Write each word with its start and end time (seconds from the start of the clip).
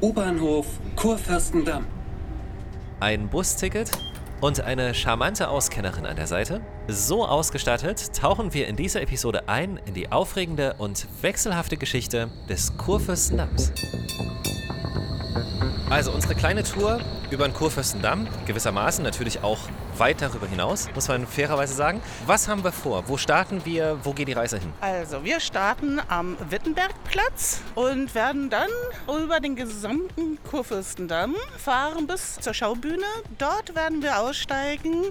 U-Bahnhof 0.00 0.66
Kurfürstendamm. 0.96 1.86
Ein 2.98 3.28
Busticket 3.28 3.90
und 4.40 4.60
eine 4.60 4.92
charmante 4.94 5.48
Auskennerin 5.48 6.04
an 6.06 6.16
der 6.16 6.26
Seite. 6.26 6.62
So 6.88 7.26
ausgestattet 7.26 8.12
tauchen 8.14 8.54
wir 8.54 8.66
in 8.66 8.76
dieser 8.76 9.02
Episode 9.02 9.48
ein 9.48 9.78
in 9.86 9.94
die 9.94 10.10
aufregende 10.10 10.74
und 10.78 11.06
wechselhafte 11.22 11.76
Geschichte 11.76 12.30
des 12.48 12.76
Kurfürstendamms. 12.76 13.72
Also 15.90 16.12
unsere 16.12 16.36
kleine 16.36 16.62
Tour 16.62 17.00
über 17.32 17.48
den 17.48 17.52
Kurfürstendamm, 17.52 18.28
gewissermaßen 18.46 19.02
natürlich 19.02 19.42
auch 19.42 19.58
weit 19.98 20.22
darüber 20.22 20.46
hinaus, 20.46 20.86
muss 20.94 21.08
man 21.08 21.26
fairerweise 21.26 21.74
sagen. 21.74 22.00
Was 22.26 22.46
haben 22.46 22.62
wir 22.62 22.70
vor? 22.70 23.08
Wo 23.08 23.16
starten 23.16 23.62
wir? 23.64 23.98
Wo 24.04 24.12
geht 24.12 24.28
die 24.28 24.32
Reise 24.32 24.58
hin? 24.58 24.72
Also, 24.80 25.24
wir 25.24 25.40
starten 25.40 26.00
am 26.06 26.36
Wittenbergplatz 26.48 27.62
und 27.74 28.14
werden 28.14 28.50
dann 28.50 28.70
über 29.08 29.40
den 29.40 29.56
gesamten 29.56 30.38
Kurfürstendamm 30.48 31.34
fahren 31.58 32.06
bis 32.06 32.36
zur 32.36 32.54
Schaubühne. 32.54 33.02
Dort 33.38 33.74
werden 33.74 34.00
wir 34.00 34.20
aussteigen 34.20 35.06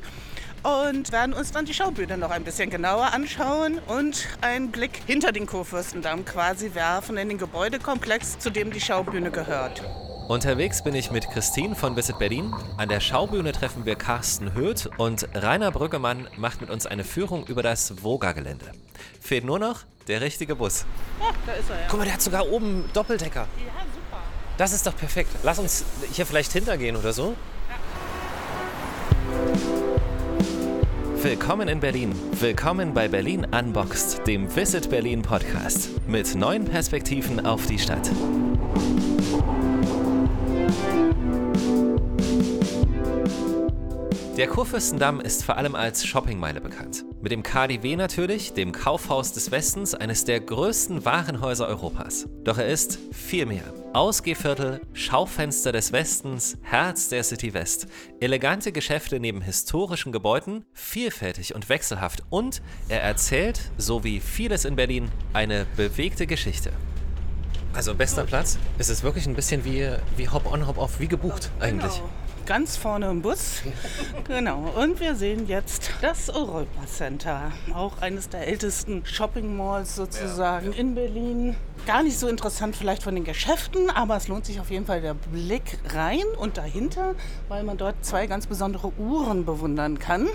und 0.64 1.12
werden 1.12 1.34
uns 1.34 1.52
dann 1.52 1.66
die 1.66 1.74
Schaubühne 1.74 2.18
noch 2.18 2.32
ein 2.32 2.46
bisschen 2.46 2.70
genauer 2.70 3.12
anschauen 3.14 3.80
und 3.88 4.30
einen 4.40 4.72
Blick 4.72 5.02
hinter 5.06 5.34
den 5.34 5.46
Kurfürstendamm 5.46 6.24
quasi 6.24 6.74
werfen 6.74 7.18
in 7.18 7.28
den 7.28 7.38
Gebäudekomplex, 7.38 8.40
zu 8.40 8.50
dem 8.50 8.72
die 8.72 8.80
Schaubühne 8.80 9.30
gehört. 9.30 9.84
Unterwegs 10.30 10.84
bin 10.84 10.94
ich 10.94 11.10
mit 11.10 11.28
Christine 11.28 11.74
von 11.74 11.96
Visit 11.96 12.20
Berlin. 12.20 12.54
An 12.78 12.88
der 12.88 13.00
Schaubühne 13.00 13.52
treffen 13.52 13.86
wir 13.86 13.96
Carsten 13.96 14.54
Höth 14.54 14.88
und 15.00 15.28
Rainer 15.34 15.72
Brüggemann 15.72 16.28
macht 16.38 16.62
mit 16.62 16.70
uns 16.70 16.86
eine 16.86 17.04
Führung 17.04 17.48
über 17.48 17.64
das 17.64 18.04
Voga-Gelände. 18.04 18.66
Fehlt 19.20 19.44
nur 19.44 19.58
noch 19.58 19.86
der 20.08 20.22
richtige 20.22 20.56
Bus. 20.56 20.86
Ja, 21.20 21.32
da 21.48 21.54
ist 21.54 21.72
er 21.72 21.78
ja. 21.78 21.82
Guck 21.90 21.98
mal, 21.98 22.06
der 22.06 22.14
hat 22.14 22.22
sogar 22.22 22.48
oben 22.48 22.88
Doppeldecker. 22.94 23.48
Ja, 23.58 23.72
super. 23.92 24.22
Das 24.60 24.72
ist 24.72 24.86
doch 24.86 24.96
perfekt. 24.96 25.32
Lass 25.42 25.58
uns 25.58 25.84
hier 26.12 26.28
vielleicht 26.28 26.52
hintergehen 26.52 26.96
oder 26.96 27.12
so. 27.12 27.36
Willkommen 31.24 31.68
in 31.68 31.80
Berlin. 31.80 32.14
Willkommen 32.34 32.94
bei 32.94 33.08
Berlin 33.08 33.48
Unboxed, 33.52 34.28
dem 34.28 34.56
Visit 34.56 34.92
Berlin 34.92 35.24
Podcast. 35.24 35.90
Mit 36.08 36.36
neuen 36.36 36.66
Perspektiven 36.66 37.48
auf 37.48 37.66
die 37.66 37.80
Stadt. 37.80 38.12
Der 44.40 44.48
Kurfürstendamm 44.48 45.20
ist 45.20 45.44
vor 45.44 45.58
allem 45.58 45.76
als 45.76 46.08
Shoppingmeile 46.08 46.62
bekannt. 46.62 47.04
Mit 47.22 47.34
dem 47.34 47.44
KDW 47.44 47.98
natürlich, 47.98 48.54
dem 48.54 48.72
Kaufhaus 48.72 49.34
des 49.34 49.52
Westens, 49.52 49.94
eines 49.94 50.24
der 50.24 50.40
größten 50.40 51.04
Warenhäuser 51.04 51.68
Europas. 51.68 52.26
Doch 52.46 52.58
er 52.58 52.68
ist 52.68 53.00
viel 53.12 53.46
mehr. 53.46 53.66
Ausgehviertel, 53.92 54.80
Schaufenster 54.94 55.74
des 55.74 55.92
Westens, 55.92 56.58
Herz 56.62 57.10
der 57.10 57.26
City 57.26 57.54
West. 57.54 57.88
Elegante 58.22 58.72
Geschäfte 58.72 59.20
neben 59.20 59.42
historischen 59.42 60.14
Gebäuden, 60.14 60.64
vielfältig 60.72 61.54
und 61.54 61.68
wechselhaft. 61.68 62.24
Und 62.30 62.62
er 62.88 63.04
erzählt, 63.04 63.60
so 63.78 64.06
wie 64.06 64.22
vieles 64.22 64.64
in 64.64 64.78
Berlin, 64.78 65.12
eine 65.34 65.66
bewegte 65.76 66.28
Geschichte. 66.28 66.72
Also 67.74 67.94
bester 67.94 68.24
Platz. 68.24 68.58
Es 68.78 68.88
ist 68.88 69.04
wirklich 69.04 69.28
ein 69.28 69.36
bisschen 69.36 69.66
wie, 69.66 69.90
wie 70.16 70.30
Hop-on, 70.30 70.66
Hop-off, 70.66 71.02
wie 71.02 71.10
gebucht 71.10 71.52
eigentlich. 71.60 71.96
Genau. 71.96 72.10
Ganz 72.50 72.78
vorne 72.78 73.12
im 73.12 73.22
Bus. 73.22 73.62
genau. 74.28 74.74
Und 74.76 75.00
wir 75.00 75.14
sehen 75.14 75.48
jetzt 75.48 75.92
das 76.02 76.32
Europa 76.32 76.88
Center. 76.88 77.52
Auch 77.76 78.02
eines 78.02 78.28
der 78.28 78.48
ältesten 78.48 79.06
Shopping 79.06 79.56
Malls 79.56 79.96
sozusagen 79.96 80.74
in 80.74 80.96
Berlin. 80.96 81.56
Gar 81.86 82.02
nicht 82.02 82.18
so 82.18 82.28
interessant 82.28 82.76
vielleicht 82.76 83.04
von 83.04 83.14
den 83.14 83.24
Geschäften, 83.24 83.92
aber 83.92 84.18
es 84.18 84.28
lohnt 84.28 84.48
sich 84.48 84.60
auf 84.60 84.72
jeden 84.72 84.88
Fall 84.88 85.00
der 85.00 85.14
Blick 85.14 85.78
rein 85.94 86.24
und 86.40 86.58
dahinter, 86.58 87.14
weil 87.50 87.64
man 87.64 87.78
dort 87.78 88.04
zwei 88.04 88.26
ganz 88.26 88.48
besondere 88.48 88.94
Uhren 88.98 89.46
bewundern 89.46 90.00
kann. 90.00 90.28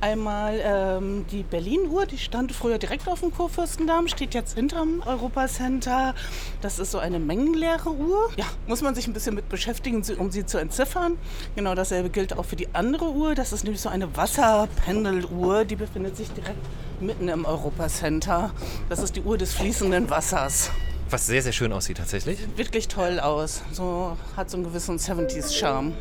Einmal 0.00 0.60
ähm, 0.62 1.26
die 1.30 1.42
Berlin-Uhr, 1.42 2.06
die 2.06 2.16
stand 2.16 2.52
früher 2.52 2.78
direkt 2.78 3.06
auf 3.06 3.20
dem 3.20 3.34
Kurfürstendamm, 3.34 4.08
steht 4.08 4.32
jetzt 4.32 4.54
hinterm 4.54 5.02
Europacenter. 5.04 6.14
Das 6.62 6.78
ist 6.78 6.92
so 6.92 6.98
eine 6.98 7.18
mengenleere 7.18 7.90
Uhr. 7.90 8.30
Ja, 8.36 8.46
muss 8.66 8.80
man 8.80 8.94
sich 8.94 9.06
ein 9.06 9.12
bisschen 9.12 9.34
mit 9.34 9.50
beschäftigen, 9.50 10.02
um 10.16 10.30
sie 10.30 10.46
zu 10.46 10.56
entziffern. 10.56 11.18
Genau 11.54 11.74
dasselbe 11.74 12.08
gilt 12.08 12.32
auch 12.32 12.46
für 12.46 12.56
die 12.56 12.74
andere 12.74 13.10
Uhr. 13.10 13.34
Das 13.34 13.52
ist 13.52 13.64
nämlich 13.64 13.82
so 13.82 13.90
eine 13.90 14.16
Wasserpendeluhr, 14.16 15.66
die 15.66 15.76
befindet 15.76 16.16
sich 16.16 16.30
direkt 16.30 16.64
mitten 17.00 17.28
im 17.28 17.44
Europacenter. 17.44 18.52
Das 18.88 19.00
ist 19.00 19.16
die 19.16 19.22
Uhr 19.22 19.36
des 19.36 19.52
fließenden 19.52 20.08
Wassers. 20.08 20.70
Was 21.10 21.26
sehr, 21.26 21.42
sehr 21.42 21.52
schön 21.52 21.72
aussieht 21.72 21.98
tatsächlich. 21.98 22.38
Wirklich 22.56 22.88
toll 22.88 23.20
aus. 23.20 23.62
So 23.72 24.16
hat 24.36 24.48
so 24.48 24.56
einen 24.56 24.64
gewissen 24.64 24.96
70s-Charme. 24.96 25.92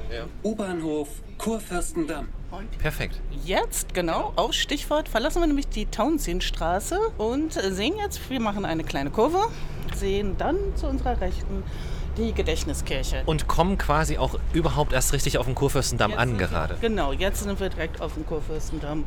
U-Bahnhof 0.44 1.10
Kurfürstendamm. 1.40 2.28
Perfekt. 2.80 3.20
Jetzt, 3.46 3.94
genau, 3.94 4.34
auf 4.36 4.54
Stichwort, 4.54 5.08
verlassen 5.08 5.42
wir 5.42 5.48
nämlich 5.48 5.70
die 5.70 5.86
Tauentzienstraße 5.86 7.00
und 7.18 7.54
sehen 7.54 7.96
jetzt, 7.98 8.30
wir 8.30 8.40
machen 8.40 8.66
eine 8.66 8.84
kleine 8.84 9.10
Kurve, 9.10 9.40
sehen 9.96 10.36
dann 10.38 10.58
zu 10.76 10.88
unserer 10.88 11.20
Rechten 11.22 11.64
die 12.20 12.34
Gedächtniskirche. 12.34 13.24
Und 13.26 13.48
kommen 13.48 13.78
quasi 13.78 14.18
auch 14.18 14.36
überhaupt 14.54 14.94
erst 14.94 15.14
richtig 15.14 15.38
auf 15.38 15.46
den 15.46 15.56
Kurfürstendamm 15.56 16.12
Jetzt 16.12 16.20
an 16.20 16.30
sind 16.30 16.40
wir- 16.40 16.48
gerade. 16.48 16.78
Genau, 16.82 17.14
jetzt 17.14 17.44
sind 17.44 17.60
wir 17.60 17.70
direkt 17.70 18.02
auf 18.02 18.14
dem 18.14 18.26
Kurfürstendamm. 18.26 19.06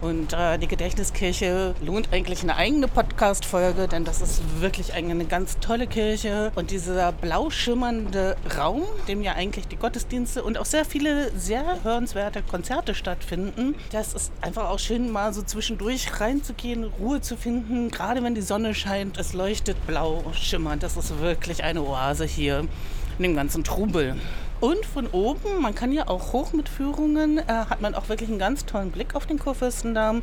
Und 0.00 0.32
äh, 0.32 0.58
die 0.58 0.66
Gedächtniskirche 0.66 1.74
lohnt 1.84 2.08
eigentlich 2.12 2.42
eine 2.42 2.56
eigene 2.56 2.88
Podcast-Folge, 2.88 3.86
denn 3.88 4.04
das 4.04 4.20
ist 4.20 4.40
wirklich 4.60 4.92
eine, 4.94 5.10
eine 5.10 5.24
ganz 5.26 5.58
tolle 5.60 5.86
Kirche. 5.86 6.52
Und 6.54 6.70
dieser 6.70 7.12
blau 7.12 7.50
schimmernde 7.50 8.36
Raum, 8.56 8.82
dem 9.08 9.22
ja 9.22 9.32
eigentlich 9.32 9.68
die 9.68 9.76
Gottesdienste 9.76 10.42
und 10.42 10.56
auch 10.58 10.64
sehr 10.64 10.84
viele 10.84 11.30
sehr 11.38 11.82
hörenswerte 11.82 12.42
Konzerte 12.42 12.94
stattfinden, 12.94 13.74
das 13.92 14.14
ist 14.14 14.32
einfach 14.40 14.70
auch 14.70 14.78
schön, 14.78 15.10
mal 15.12 15.32
so 15.34 15.42
zwischendurch 15.42 16.20
reinzugehen, 16.20 16.84
Ruhe 16.84 17.20
zu 17.20 17.36
finden. 17.36 17.90
Gerade 17.90 18.22
wenn 18.22 18.34
die 18.34 18.42
Sonne 18.42 18.74
scheint, 18.74 19.18
es 19.18 19.32
leuchtet 19.34 19.76
blau 19.86 20.22
schimmernd. 20.32 20.82
Das 20.82 20.96
ist 20.96 21.20
wirklich 21.20 21.62
eine 21.62 21.82
Oase 21.82 22.24
hier 22.24 22.53
in 22.60 23.22
dem 23.22 23.36
ganzen 23.36 23.64
Trubel. 23.64 24.16
Und 24.60 24.86
von 24.86 25.08
oben, 25.08 25.60
man 25.60 25.74
kann 25.74 25.92
ja 25.92 26.08
auch 26.08 26.32
hoch 26.32 26.54
mit 26.54 26.70
Führungen, 26.70 27.36
äh, 27.36 27.42
hat 27.46 27.82
man 27.82 27.94
auch 27.94 28.08
wirklich 28.08 28.30
einen 28.30 28.38
ganz 28.38 28.64
tollen 28.64 28.92
Blick 28.92 29.14
auf 29.14 29.26
den 29.26 29.38
Kurfürstendamm. 29.38 30.22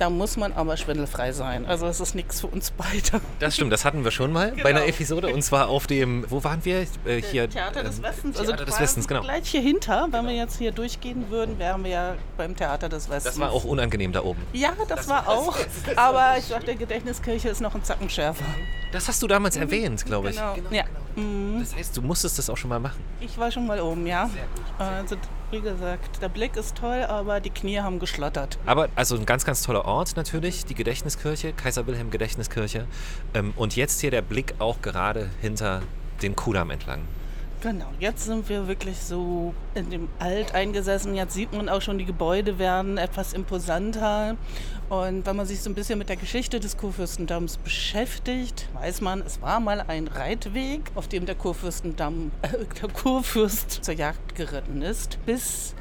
Da 0.00 0.10
muss 0.10 0.36
man 0.36 0.52
aber 0.54 0.76
schwindelfrei 0.76 1.30
sein. 1.30 1.66
Also 1.66 1.86
es 1.86 2.00
ist 2.00 2.16
nichts 2.16 2.40
für 2.40 2.48
uns 2.48 2.72
beide. 2.72 3.20
Das 3.38 3.54
stimmt, 3.54 3.72
das 3.72 3.84
hatten 3.84 4.02
wir 4.02 4.10
schon 4.10 4.32
mal 4.32 4.52
bei 4.60 4.70
einer 4.70 4.86
Episode 4.86 5.28
und 5.28 5.42
zwar 5.42 5.68
auf 5.68 5.86
dem, 5.86 6.24
wo 6.28 6.42
waren 6.42 6.64
wir? 6.64 6.80
Äh, 7.04 7.22
hier, 7.22 7.48
Theater 7.48 7.84
des 7.84 7.98
ähm, 7.98 8.02
Westens. 8.02 8.36
Theater 8.36 8.64
des 8.64 8.66
quasi 8.66 8.82
Westens, 8.82 9.08
genau. 9.08 9.20
Gleich 9.20 9.48
hier 9.48 9.60
hinter, 9.60 10.08
wenn 10.10 10.26
wir 10.26 10.34
jetzt 10.34 10.58
hier 10.58 10.72
durchgehen 10.72 11.26
würden, 11.30 11.58
wären 11.58 11.84
wir 11.84 11.90
ja 11.90 12.14
beim 12.36 12.56
Theater 12.56 12.88
des 12.88 13.08
Westens. 13.08 13.34
Das 13.34 13.40
war 13.40 13.52
auch 13.52 13.64
unangenehm 13.64 14.10
da 14.10 14.24
oben. 14.24 14.40
Ja, 14.52 14.72
das, 14.88 15.06
war 15.06 15.28
auch. 15.28 15.56
Aber 15.94 16.36
ich 16.38 16.48
dachte, 16.48 16.74
Gedächtniskirche 16.74 17.50
ist 17.50 17.60
noch 17.60 17.74
ein 17.74 17.84
Zacken 17.84 18.10
schärfer. 18.10 18.44
Das 18.90 19.06
hast 19.06 19.22
du 19.22 19.26
damals 19.26 19.56
erwähnt, 19.56 20.04
glaube 20.04 20.30
ich. 20.30 20.36
Genau. 20.36 20.70
Ja. 20.70 20.84
Mhm. 21.16 21.60
Das 21.60 21.74
heißt, 21.74 21.96
du 21.96 22.02
musstest 22.02 22.38
das 22.38 22.48
auch 22.50 22.56
schon 22.56 22.68
mal 22.68 22.78
machen. 22.78 23.02
Ich 23.20 23.36
war 23.38 23.50
schon 23.50 23.66
mal 23.66 23.80
oben, 23.80 24.06
ja. 24.06 24.30
Also, 24.78 25.16
wie 25.50 25.60
gesagt, 25.60 26.22
der 26.22 26.28
Blick 26.28 26.56
ist 26.56 26.76
toll, 26.76 27.02
aber 27.04 27.40
die 27.40 27.50
Knie 27.50 27.80
haben 27.80 27.98
geschlottert. 27.98 28.58
Aber 28.66 28.88
also 28.94 29.16
ein 29.16 29.26
ganz, 29.26 29.44
ganz 29.44 29.62
toller 29.62 29.84
Ort 29.84 30.16
natürlich, 30.16 30.64
die 30.64 30.74
Gedächtniskirche, 30.74 31.52
Kaiser 31.52 31.86
Wilhelm 31.86 32.10
Gedächtniskirche. 32.10 32.86
Ähm, 33.34 33.52
und 33.56 33.76
jetzt 33.76 34.00
hier 34.00 34.10
der 34.10 34.22
Blick 34.22 34.54
auch 34.58 34.82
gerade 34.82 35.30
hinter 35.40 35.82
den 36.22 36.36
Kudamm 36.36 36.70
entlang. 36.70 37.02
Genau, 37.62 37.86
jetzt 37.98 38.26
sind 38.26 38.48
wir 38.48 38.68
wirklich 38.68 38.98
so 38.98 39.54
in 39.74 39.88
dem 39.88 40.08
Alt 40.18 40.54
eingesessen. 40.54 41.14
Jetzt 41.14 41.34
sieht 41.34 41.52
man 41.52 41.68
auch 41.68 41.80
schon, 41.80 41.98
die 41.98 42.04
Gebäude 42.04 42.58
werden 42.58 42.98
etwas 42.98 43.32
imposanter. 43.32 44.36
Und 44.88 45.26
wenn 45.26 45.34
man 45.34 45.46
sich 45.46 45.62
so 45.62 45.70
ein 45.70 45.74
bisschen 45.74 45.98
mit 45.98 46.08
der 46.08 46.16
Geschichte 46.16 46.60
des 46.60 46.76
Kurfürstendamms 46.76 47.56
beschäftigt, 47.56 48.68
weiß 48.74 49.00
man, 49.00 49.20
es 49.20 49.40
war 49.40 49.58
mal 49.58 49.80
ein 49.80 50.06
Reitweg, 50.06 50.92
auf 50.94 51.08
dem 51.08 51.26
der 51.26 51.34
Kurfürstendamm, 51.34 52.30
äh, 52.42 52.48
der 52.80 52.88
Kurfürst 52.90 53.84
zur 53.84 53.94
Jagd 53.94 54.34
geritten 54.34 54.82
ist. 54.82 55.18
Bis 55.24 55.74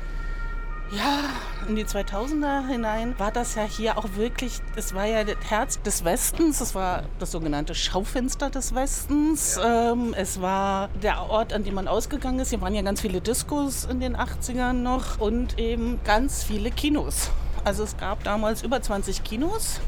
ja, 0.91 1.29
in 1.67 1.75
die 1.75 1.85
2000er 1.85 2.67
hinein 2.67 3.15
war 3.17 3.31
das 3.31 3.55
ja 3.55 3.63
hier 3.63 3.97
auch 3.97 4.05
wirklich, 4.15 4.61
es 4.75 4.93
war 4.93 5.05
ja 5.05 5.23
das 5.23 5.37
Herz 5.49 5.81
des 5.81 6.05
Westens, 6.05 6.61
es 6.61 6.75
war 6.75 7.03
das 7.19 7.31
sogenannte 7.31 7.73
Schaufenster 7.73 8.49
des 8.49 8.75
Westens, 8.75 9.59
ähm, 9.63 10.13
es 10.15 10.41
war 10.41 10.89
der 11.01 11.23
Ort, 11.23 11.53
an 11.53 11.63
dem 11.63 11.73
man 11.73 11.87
ausgegangen 11.87 12.39
ist. 12.39 12.49
Hier 12.49 12.61
waren 12.61 12.75
ja 12.75 12.81
ganz 12.81 13.01
viele 13.01 13.21
Diskos 13.21 13.85
in 13.85 13.99
den 13.99 14.15
80ern 14.15 14.73
noch 14.73 15.19
und 15.19 15.57
eben 15.57 15.99
ganz 16.03 16.43
viele 16.43 16.71
Kinos. 16.71 17.31
Also 17.63 17.83
es 17.83 17.97
gab 17.97 18.23
damals 18.23 18.61
über 18.61 18.81
20 18.81 19.23
Kinos. 19.23 19.79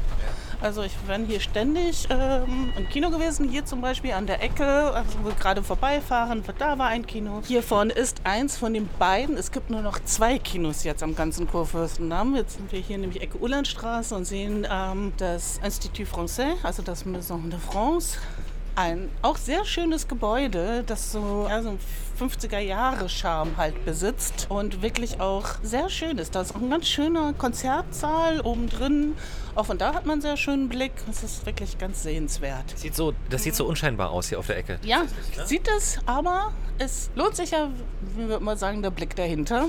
Also 0.60 0.82
ich 0.82 0.96
bin 0.96 1.26
hier 1.26 1.38
ständig 1.38 2.08
ähm, 2.10 2.72
im 2.76 2.88
Kino 2.88 3.10
gewesen, 3.10 3.48
hier 3.48 3.64
zum 3.64 3.80
Beispiel 3.80 4.10
an 4.12 4.26
der 4.26 4.42
Ecke, 4.42 4.66
also 4.66 5.18
wo 5.22 5.28
wir 5.28 5.34
gerade 5.36 5.62
vorbeifahren, 5.62 6.42
da 6.58 6.76
war 6.76 6.88
ein 6.88 7.06
Kino. 7.06 7.42
Hier 7.46 7.62
vorne 7.62 7.92
ist 7.92 8.22
eins 8.24 8.56
von 8.56 8.74
den 8.74 8.88
beiden. 8.98 9.36
Es 9.36 9.52
gibt 9.52 9.70
nur 9.70 9.82
noch 9.82 10.00
zwei 10.04 10.38
Kinos 10.40 10.82
jetzt 10.82 11.04
am 11.04 11.14
ganzen 11.14 11.46
Kurfürstendamm. 11.48 12.34
Jetzt 12.34 12.56
sind 12.56 12.72
wir 12.72 12.80
hier 12.80 12.98
nämlich 12.98 13.22
Ecke 13.22 13.38
Ullernstraße 13.38 14.16
und 14.16 14.24
sehen 14.24 14.66
ähm, 14.68 15.12
das 15.18 15.60
Institut 15.62 16.08
Français, 16.08 16.54
also 16.64 16.82
das 16.82 17.04
Maison 17.04 17.50
de 17.50 17.60
France. 17.60 18.18
Ein 18.74 19.08
auch 19.22 19.36
sehr 19.36 19.64
schönes 19.64 20.08
Gebäude, 20.08 20.82
das 20.84 21.12
so, 21.12 21.46
ja, 21.48 21.62
so 21.62 21.78
50er 22.18 22.58
Jahre 22.58 23.08
Charme 23.08 23.56
halt 23.56 23.84
besitzt 23.84 24.46
und 24.48 24.82
wirklich 24.82 25.20
auch 25.20 25.46
sehr 25.62 25.88
schön 25.88 26.18
ist. 26.18 26.34
Da 26.34 26.40
ist 26.40 26.54
auch 26.54 26.60
ein 26.60 26.70
ganz 26.70 26.88
schöner 26.88 27.32
Konzertsaal 27.32 28.40
oben 28.40 28.68
drin. 28.68 29.14
Auch 29.54 29.66
von 29.66 29.78
da 29.78 29.94
hat 29.94 30.06
man 30.06 30.14
einen 30.14 30.22
sehr 30.22 30.36
schönen 30.36 30.68
Blick. 30.68 30.92
Es 31.10 31.22
ist 31.22 31.44
wirklich 31.46 31.78
ganz 31.78 32.02
sehenswert. 32.02 32.76
Sieht 32.76 32.94
so, 32.94 33.12
das 33.30 33.42
sieht 33.42 33.54
so 33.54 33.66
unscheinbar 33.66 34.10
aus 34.10 34.28
hier 34.28 34.38
auf 34.38 34.46
der 34.46 34.56
Ecke. 34.56 34.78
Ja, 34.82 35.02
sieht 35.44 35.68
es, 35.76 35.98
aber 36.06 36.52
es 36.78 37.10
lohnt 37.16 37.34
sich 37.34 37.50
ja, 37.50 37.68
wie 38.16 38.28
wir 38.28 38.36
immer 38.36 38.56
sagen, 38.56 38.82
der 38.82 38.90
Blick 38.90 39.16
dahinter. 39.16 39.66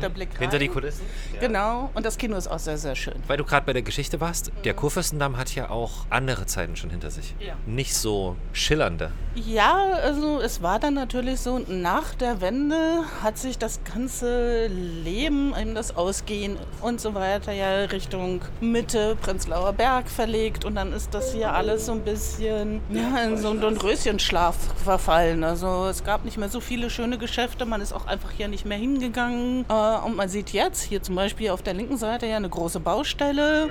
Der 0.00 0.08
Blick 0.10 0.30
rein. 0.34 0.38
Hinter 0.42 0.58
die 0.60 0.68
Kulissen? 0.68 1.04
Genau. 1.40 1.90
Und 1.94 2.06
das 2.06 2.18
Kino 2.18 2.36
ist 2.36 2.46
auch 2.46 2.60
sehr, 2.60 2.78
sehr 2.78 2.94
schön. 2.94 3.14
Weil 3.26 3.36
du 3.36 3.44
gerade 3.44 3.66
bei 3.66 3.72
der 3.72 3.82
Geschichte 3.82 4.20
warst, 4.20 4.52
der 4.64 4.74
Kurfürstendamm 4.74 5.36
hat 5.36 5.52
ja 5.56 5.70
auch 5.70 6.06
andere 6.08 6.46
Zeiten 6.46 6.76
schon 6.76 6.90
hinter 6.90 7.10
sich. 7.10 7.34
Ja. 7.40 7.54
Nicht 7.66 7.94
so 7.94 8.36
schillernde. 8.52 9.10
Ja, 9.34 9.74
also 10.02 10.40
es 10.40 10.62
war 10.62 10.78
dann 10.78 10.94
natürlich 10.94 11.40
so, 11.40 11.60
nach 11.94 12.14
der 12.14 12.40
Wende 12.40 13.04
hat 13.22 13.36
sich 13.36 13.58
das 13.58 13.80
ganze 13.84 14.66
Leben, 14.68 15.54
eben 15.60 15.74
das 15.74 15.94
Ausgehen 15.94 16.56
und 16.80 17.02
so 17.02 17.12
weiter 17.12 17.52
ja 17.52 17.84
Richtung 17.84 18.40
Mitte, 18.62 19.14
Prenzlauer 19.20 19.74
Berg 19.74 20.08
verlegt 20.08 20.64
und 20.64 20.74
dann 20.74 20.94
ist 20.94 21.12
das 21.12 21.34
hier 21.34 21.52
alles 21.52 21.84
so 21.84 21.92
ein 21.92 22.00
bisschen 22.00 22.80
ja, 22.88 23.22
in 23.24 23.36
so 23.36 23.50
einen 23.50 23.76
Röschenschlaf 23.76 24.56
verfallen. 24.82 25.44
Also 25.44 25.84
es 25.84 26.02
gab 26.02 26.24
nicht 26.24 26.38
mehr 26.38 26.48
so 26.48 26.60
viele 26.60 26.88
schöne 26.88 27.18
Geschäfte, 27.18 27.66
man 27.66 27.82
ist 27.82 27.92
auch 27.92 28.06
einfach 28.06 28.30
hier 28.30 28.48
nicht 28.48 28.64
mehr 28.64 28.78
hingegangen 28.78 29.66
äh, 29.68 30.06
und 30.06 30.16
man 30.16 30.30
sieht 30.30 30.54
jetzt 30.54 30.80
hier 30.80 31.02
zum 31.02 31.16
Beispiel 31.16 31.50
auf 31.50 31.60
der 31.60 31.74
linken 31.74 31.98
Seite 31.98 32.24
ja 32.24 32.38
eine 32.38 32.48
große 32.48 32.80
Baustelle. 32.80 33.68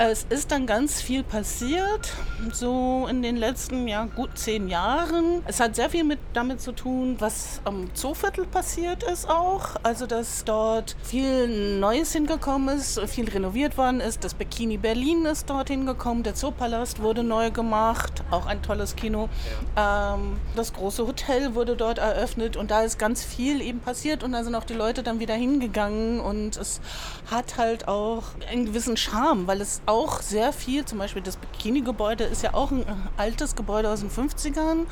Es 0.00 0.24
ist 0.30 0.52
dann 0.52 0.64
ganz 0.64 1.02
viel 1.02 1.24
passiert, 1.24 2.12
so 2.52 3.08
in 3.10 3.20
den 3.20 3.36
letzten 3.36 3.88
ja, 3.88 4.04
gut 4.04 4.38
zehn 4.38 4.68
Jahren. 4.68 5.42
Es 5.48 5.58
hat 5.58 5.74
sehr 5.74 5.90
viel 5.90 6.04
mit, 6.04 6.20
damit 6.34 6.60
zu 6.60 6.70
tun, 6.70 7.16
was 7.18 7.60
am 7.64 7.92
Zooviertel 7.96 8.46
passiert 8.46 9.02
ist 9.02 9.28
auch. 9.28 9.74
Also, 9.82 10.06
dass 10.06 10.44
dort 10.44 10.94
viel 11.02 11.80
Neues 11.80 12.12
hingekommen 12.12 12.76
ist, 12.76 13.00
viel 13.08 13.28
renoviert 13.28 13.76
worden 13.76 13.98
ist. 13.98 14.22
Das 14.22 14.34
Bikini 14.34 14.76
Berlin 14.76 15.24
ist 15.24 15.50
dort 15.50 15.68
hingekommen, 15.68 16.22
der 16.22 16.36
Zoopalast 16.36 17.02
wurde 17.02 17.24
neu 17.24 17.50
gemacht, 17.50 18.22
auch 18.30 18.46
ein 18.46 18.62
tolles 18.62 18.94
Kino. 18.94 19.28
Ähm, 19.76 20.36
das 20.54 20.74
große 20.74 21.08
Hotel 21.08 21.56
wurde 21.56 21.74
dort 21.74 21.98
eröffnet 21.98 22.56
und 22.56 22.70
da 22.70 22.82
ist 22.82 23.00
ganz 23.00 23.24
viel 23.24 23.60
eben 23.60 23.80
passiert 23.80 24.22
und 24.22 24.30
da 24.30 24.44
sind 24.44 24.54
auch 24.54 24.62
die 24.64 24.74
Leute 24.74 25.02
dann 25.02 25.18
wieder 25.18 25.34
hingegangen 25.34 26.20
und 26.20 26.56
es 26.56 26.80
hat 27.28 27.56
halt 27.56 27.88
auch 27.88 28.22
einen 28.48 28.66
gewissen 28.66 28.96
Charme, 28.96 29.48
weil 29.48 29.60
es 29.60 29.80
auch 29.88 30.20
sehr 30.20 30.52
viel, 30.52 30.84
zum 30.84 30.98
Beispiel 30.98 31.22
das 31.22 31.36
Bikini-Gebäude 31.36 32.24
ist 32.24 32.42
ja 32.42 32.54
auch 32.54 32.70
ein 32.70 32.84
altes 33.16 33.56
Gebäude 33.56 33.90
aus 33.90 34.00
den 34.00 34.10
50ern. 34.10 34.86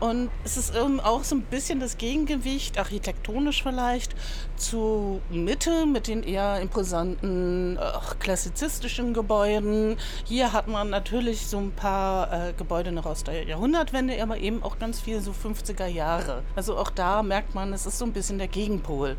Und 0.00 0.30
es 0.42 0.56
ist 0.56 0.76
auch 0.76 1.22
so 1.22 1.36
ein 1.36 1.42
bisschen 1.42 1.78
das 1.78 1.96
Gegengewicht, 1.96 2.76
architektonisch 2.76 3.62
vielleicht, 3.62 4.16
zu 4.56 5.20
Mitte 5.30 5.86
mit 5.86 6.08
den 6.08 6.24
eher 6.24 6.60
imposanten, 6.60 7.76
äh, 7.76 7.80
klassizistischen 8.18 9.14
Gebäuden. 9.14 9.96
Hier 10.24 10.52
hat 10.52 10.66
man 10.66 10.90
natürlich 10.90 11.46
so 11.46 11.58
ein 11.58 11.70
paar 11.70 12.32
äh, 12.32 12.52
Gebäude 12.52 12.90
noch 12.90 13.06
aus 13.06 13.22
der 13.22 13.44
Jahrhundertwende, 13.44 14.20
aber 14.20 14.38
eben 14.38 14.64
auch 14.64 14.80
ganz 14.80 14.98
viel 14.98 15.20
so 15.20 15.30
50er 15.30 15.86
Jahre. 15.86 16.42
Also 16.56 16.76
auch 16.76 16.90
da 16.90 17.22
merkt 17.22 17.54
man, 17.54 17.72
es 17.72 17.86
ist 17.86 17.98
so 17.98 18.04
ein 18.04 18.12
bisschen 18.12 18.38
der 18.38 18.48
Gegenpol. 18.48 19.16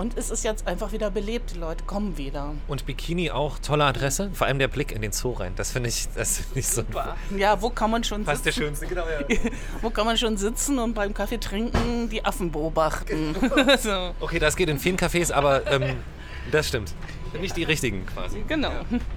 Und 0.00 0.16
es 0.16 0.30
ist 0.30 0.44
jetzt 0.44 0.66
einfach 0.66 0.92
wieder 0.92 1.10
belebt, 1.10 1.52
die 1.54 1.58
Leute 1.58 1.84
kommen 1.84 2.16
wieder. 2.16 2.54
Und 2.68 2.86
Bikini 2.86 3.30
auch 3.30 3.58
tolle 3.58 3.84
Adresse, 3.84 4.30
vor 4.32 4.46
allem 4.46 4.58
der 4.58 4.68
Blick 4.68 4.92
in 4.92 5.02
den 5.02 5.12
Zoo 5.12 5.32
rein. 5.32 5.52
Das 5.56 5.72
finde 5.72 5.90
ich, 5.90 6.08
das 6.14 6.38
finde 6.38 6.60
ich 6.60 6.68
so 6.68 6.82
Ja, 7.36 7.60
wo 7.60 7.68
kann 7.68 7.90
man 7.90 8.02
schon 8.02 8.24
fast 8.24 8.46
der 8.46 8.52
sitzen? 8.52 8.64
schönste, 8.64 8.86
genau. 8.86 9.04
Ja. 9.06 9.36
Wo 9.82 9.90
kann 9.90 10.06
man 10.06 10.16
schon 10.16 10.38
sitzen 10.38 10.78
und 10.78 10.94
beim 10.94 11.12
Kaffee 11.12 11.36
trinken 11.36 12.08
die 12.08 12.24
Affen 12.24 12.50
beobachten? 12.50 13.36
so, 13.78 14.14
Okay, 14.20 14.38
das 14.38 14.56
geht 14.56 14.70
in 14.70 14.78
vielen 14.78 14.96
Cafés, 14.96 15.30
aber 15.30 15.70
ähm, 15.70 15.96
das 16.50 16.68
stimmt. 16.68 16.94
Nicht 17.40 17.56
die 17.56 17.64
richtigen 17.64 18.06
quasi. 18.06 18.42
genau. 18.46 18.70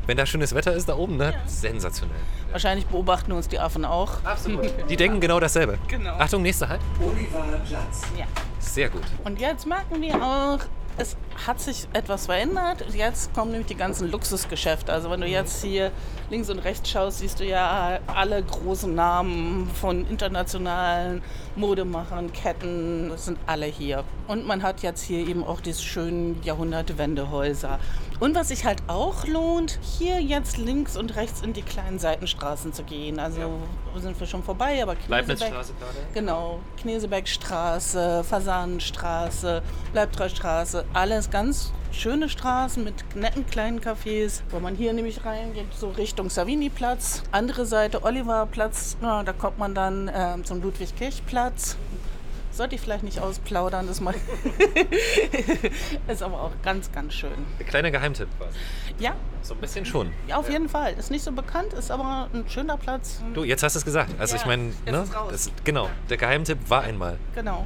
Wenn 0.05 0.17
da 0.17 0.25
schönes 0.25 0.53
Wetter 0.53 0.73
ist 0.73 0.87
da 0.89 0.95
oben, 0.95 1.17
ne? 1.17 1.33
Sensationell. 1.45 2.17
Wahrscheinlich 2.51 2.85
beobachten 2.85 3.31
uns 3.31 3.47
die 3.47 3.59
Affen 3.59 3.85
auch. 3.85 4.23
Absolut. 4.23 4.71
Die 4.89 4.95
denken 4.95 5.19
genau 5.19 5.39
dasselbe. 5.39 5.77
Genau. 5.87 6.13
Achtung, 6.17 6.43
nächster 6.43 6.69
Halt. 6.69 6.81
Oliver 6.99 7.59
Platz. 7.67 8.03
Ja. 8.17 8.25
Sehr 8.59 8.89
gut. 8.89 9.03
Und 9.23 9.39
jetzt 9.39 9.65
merken 9.65 10.01
wir 10.01 10.15
auch, 10.15 10.59
es 10.97 11.17
hat 11.47 11.59
sich 11.59 11.87
etwas 11.93 12.27
verändert. 12.27 12.85
Jetzt 12.93 13.33
kommen 13.33 13.51
nämlich 13.51 13.67
die 13.67 13.75
ganzen 13.75 14.11
Luxusgeschäfte. 14.11 14.93
Also 14.93 15.09
wenn 15.09 15.21
du 15.21 15.27
jetzt 15.27 15.63
hier 15.63 15.91
links 16.29 16.49
und 16.49 16.59
rechts 16.59 16.89
schaust, 16.89 17.19
siehst 17.19 17.39
du 17.39 17.45
ja 17.45 17.99
alle 18.07 18.43
großen 18.43 18.93
Namen 18.93 19.69
von 19.69 20.07
internationalen 20.07 21.21
Modemachern, 21.55 22.31
Ketten, 22.31 23.09
das 23.09 23.25
sind 23.25 23.39
alle 23.45 23.65
hier. 23.65 24.03
Und 24.27 24.45
man 24.45 24.63
hat 24.63 24.81
jetzt 24.81 25.01
hier 25.03 25.27
eben 25.27 25.43
auch 25.43 25.61
diese 25.61 25.81
schönen 25.81 26.41
Jahrhundertwendehäuser. 26.43 27.79
Und 28.23 28.35
was 28.35 28.47
sich 28.47 28.63
halt 28.63 28.81
auch 28.87 29.27
lohnt, 29.27 29.79
hier 29.81 30.21
jetzt 30.21 30.55
links 30.55 30.95
und 30.95 31.17
rechts 31.17 31.41
in 31.41 31.51
die 31.51 31.61
kleinen 31.61 31.99
Seitenstraßen 31.99 32.71
zu 32.71 32.83
gehen. 32.83 33.19
Also 33.19 33.59
sind 33.97 34.17
wir 34.17 34.25
schon 34.25 34.41
vorbei, 34.43 34.81
aber 34.81 34.95
Knesebeck, 34.95 35.27
Leibnizstraße 35.27 35.73
gerade. 35.73 35.97
Genau, 36.13 36.61
Knesebeckstraße, 36.77 38.23
Fasanenstraße, 38.23 39.61
Bleibtreustraße, 39.91 40.85
alles 40.93 41.31
ganz 41.31 41.73
schöne 41.91 42.29
Straßen 42.29 42.81
mit 42.81 42.93
netten 43.13 43.45
kleinen 43.45 43.81
Cafés. 43.81 44.41
Wenn 44.51 44.61
man 44.61 44.75
hier 44.75 44.93
nämlich 44.93 45.25
reingeht, 45.25 45.73
so 45.77 45.89
Richtung 45.89 46.29
Savini-Platz, 46.29 47.23
andere 47.33 47.65
Seite 47.65 48.05
Oliverplatz, 48.05 48.95
na, 49.01 49.23
da 49.23 49.33
kommt 49.33 49.59
man 49.59 49.75
dann 49.75 50.09
ähm, 50.15 50.45
zum 50.45 50.61
Ludwig-Kirch-Platz. 50.61 51.75
Sollte 52.53 52.75
ich 52.75 52.81
vielleicht 52.81 53.03
nicht 53.03 53.19
ausplaudern, 53.19 53.87
das 53.87 53.99
mal. 53.99 54.13
ist 56.07 56.21
aber 56.21 56.39
auch 56.39 56.51
ganz, 56.61 56.91
ganz 56.91 57.13
schön. 57.15 57.31
Kleiner 57.67 57.89
Geheimtipp 57.89 58.27
quasi. 58.37 58.57
Ja, 58.99 59.15
So 59.41 59.55
ein 59.55 59.59
bisschen 59.59 59.85
schon. 59.85 60.13
ja, 60.27 60.37
auf 60.37 60.49
jeden 60.51 60.69
Fall. 60.69 60.93
Ist 60.93 61.09
nicht 61.09 61.23
so 61.23 61.31
bekannt, 61.31 61.73
ist 61.73 61.89
aber 61.89 62.29
ein 62.31 62.47
schöner 62.47 62.77
Platz. 62.77 63.23
Du, 63.33 63.43
jetzt 63.43 63.63
hast 63.63 63.73
du 63.73 63.79
es 63.79 63.85
gesagt. 63.85 64.11
Also 64.19 64.35
Ja, 64.35 64.41
ich 64.41 64.45
meine, 64.45 64.63
ne? 64.85 65.05
Das, 65.31 65.49
genau, 65.63 65.89
der 66.11 66.17
Geheimtipp 66.17 66.59
war 66.69 66.83
einmal. 66.83 67.17
Genau. 67.33 67.65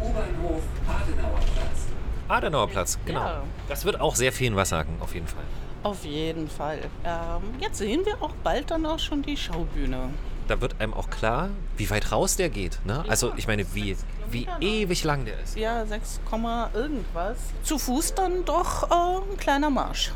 U-Bahnhof 0.00 0.62
Adenauer 0.86 1.40
Platz. 1.40 1.86
Adenauer 2.28 2.68
Platz, 2.68 2.98
genau. 3.04 3.20
Ja. 3.20 3.42
Das 3.68 3.84
wird 3.84 4.00
auch 4.00 4.14
sehr 4.14 4.32
vielen 4.32 4.54
was 4.54 4.68
sagen, 4.68 4.96
auf 5.00 5.14
jeden 5.14 5.26
Fall. 5.26 5.42
Auf 5.82 6.04
jeden 6.04 6.48
Fall. 6.48 6.78
Ähm, 7.04 7.42
jetzt 7.60 7.78
sehen 7.78 8.04
wir 8.04 8.22
auch 8.22 8.32
bald 8.44 8.70
dann 8.70 8.86
auch 8.86 8.98
schon 9.00 9.22
die 9.22 9.36
Schaubühne. 9.36 10.10
Da 10.48 10.62
wird 10.62 10.80
einem 10.80 10.94
auch 10.94 11.10
klar, 11.10 11.50
wie 11.76 11.90
weit 11.90 12.10
raus 12.10 12.36
der 12.36 12.48
geht. 12.48 12.78
Ne? 12.84 13.04
Also 13.06 13.32
ich 13.36 13.46
meine, 13.46 13.66
wie, 13.74 13.96
wie 14.30 14.48
ewig 14.60 15.04
lang 15.04 15.26
der 15.26 15.38
ist. 15.40 15.56
Ja, 15.56 15.84
6, 15.84 16.20
Komma 16.24 16.70
irgendwas. 16.72 17.36
Zu 17.62 17.78
Fuß 17.78 18.14
dann 18.14 18.44
doch 18.46 18.90
äh, 18.90 19.30
ein 19.30 19.36
kleiner 19.36 19.68
Marsch. 19.68 20.12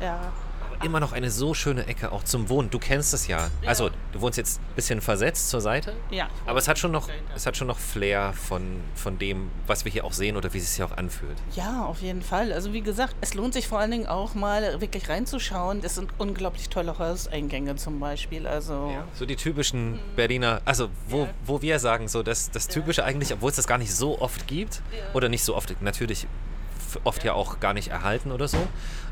Ja. 0.00 0.32
Immer 0.82 1.00
noch 1.00 1.12
eine 1.12 1.30
so 1.30 1.54
schöne 1.54 1.86
Ecke, 1.86 2.12
auch 2.12 2.24
zum 2.24 2.48
Wohnen. 2.48 2.70
Du 2.70 2.78
kennst 2.78 3.14
es 3.14 3.26
ja. 3.26 3.50
Also 3.64 3.90
du 4.12 4.20
wohnst 4.20 4.38
jetzt 4.38 4.60
ein 4.60 4.74
bisschen 4.74 5.00
versetzt 5.00 5.50
zur 5.50 5.60
Seite. 5.60 5.94
Ja. 6.10 6.28
Aber 6.46 6.58
es 6.58 6.68
hat 6.68 6.78
schon 6.78 6.92
noch, 6.92 7.08
es 7.34 7.46
hat 7.46 7.56
schon 7.56 7.66
noch 7.66 7.78
Flair 7.78 8.32
von, 8.32 8.80
von 8.94 9.18
dem, 9.18 9.50
was 9.66 9.84
wir 9.84 9.92
hier 9.92 10.04
auch 10.04 10.12
sehen 10.12 10.36
oder 10.36 10.52
wie 10.52 10.58
es 10.58 10.74
sich 10.74 10.82
auch 10.84 10.96
anfühlt. 10.96 11.36
Ja, 11.54 11.84
auf 11.84 12.02
jeden 12.02 12.22
Fall. 12.22 12.52
Also 12.52 12.72
wie 12.72 12.82
gesagt, 12.82 13.16
es 13.20 13.34
lohnt 13.34 13.54
sich 13.54 13.68
vor 13.68 13.78
allen 13.78 13.90
Dingen 13.90 14.06
auch 14.06 14.34
mal 14.34 14.80
wirklich 14.80 15.08
reinzuschauen. 15.08 15.80
Es 15.82 15.94
sind 15.94 16.10
unglaublich 16.18 16.68
tolle 16.68 16.98
Hauseingänge 16.98 17.76
zum 17.76 18.00
Beispiel. 18.00 18.46
Also 18.46 18.92
So 19.14 19.26
die 19.26 19.36
typischen 19.36 19.98
Berliner, 20.14 20.60
also 20.64 20.88
wo, 21.08 21.28
wo 21.44 21.62
wir 21.62 21.78
sagen, 21.78 22.08
so 22.08 22.22
das, 22.22 22.50
das 22.50 22.68
Typische 22.68 23.04
eigentlich, 23.04 23.32
obwohl 23.32 23.50
es 23.50 23.56
das 23.56 23.66
gar 23.66 23.78
nicht 23.78 23.94
so 23.94 24.20
oft 24.20 24.46
gibt 24.46 24.82
oder 25.14 25.28
nicht 25.28 25.44
so 25.44 25.56
oft, 25.56 25.80
natürlich 25.82 26.26
oft 27.04 27.24
ja 27.24 27.34
auch 27.34 27.60
gar 27.60 27.74
nicht 27.74 27.88
erhalten 27.88 28.32
oder 28.32 28.48
so. 28.48 28.58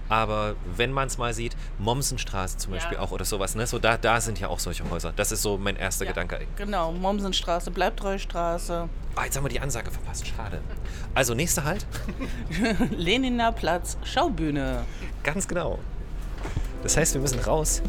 Aber 0.09 0.55
wenn 0.77 0.93
man 0.93 1.07
es 1.09 1.19
mal 1.19 1.33
sieht, 1.33 1.57
Mommsenstraße 1.79 2.59
zum 2.59 2.73
Beispiel 2.73 2.99
auch 2.99 3.11
oder 3.11 3.25
sowas, 3.25 3.55
ne? 3.55 3.67
So 3.67 3.79
da, 3.79 3.97
da 3.97 4.21
sind 4.21 4.39
ja 4.39 4.49
auch 4.49 4.59
solche 4.59 4.89
Häuser. 4.91 5.13
Das 5.17 5.33
ist 5.33 5.43
so 5.43 5.57
mein 5.59 5.77
erster 5.77 6.07
Gedanke. 6.07 6.41
genau, 6.57 6.93
Mommsenstraße, 6.93 7.71
Bleibtreustraße, 7.71 8.89
Ah, 9.17 9.25
jetzt 9.25 9.37
haben 9.37 9.45
wir 9.45 9.49
die 9.49 9.61
Ansage 9.61 9.93
verpasst. 9.93 10.27
Schade. 10.27 10.61
Also 11.15 11.35
nächster 11.35 11.63
Halt. 11.63 11.87
Leniner 12.91 13.53
Platz, 13.53 13.97
Schaubühne. 14.03 14.83
Ganz 15.23 15.47
genau. 15.47 15.79
Das 16.83 16.97
heißt, 16.97 17.15
wir 17.15 17.21
müssen 17.21 17.39
raus. 17.39 17.81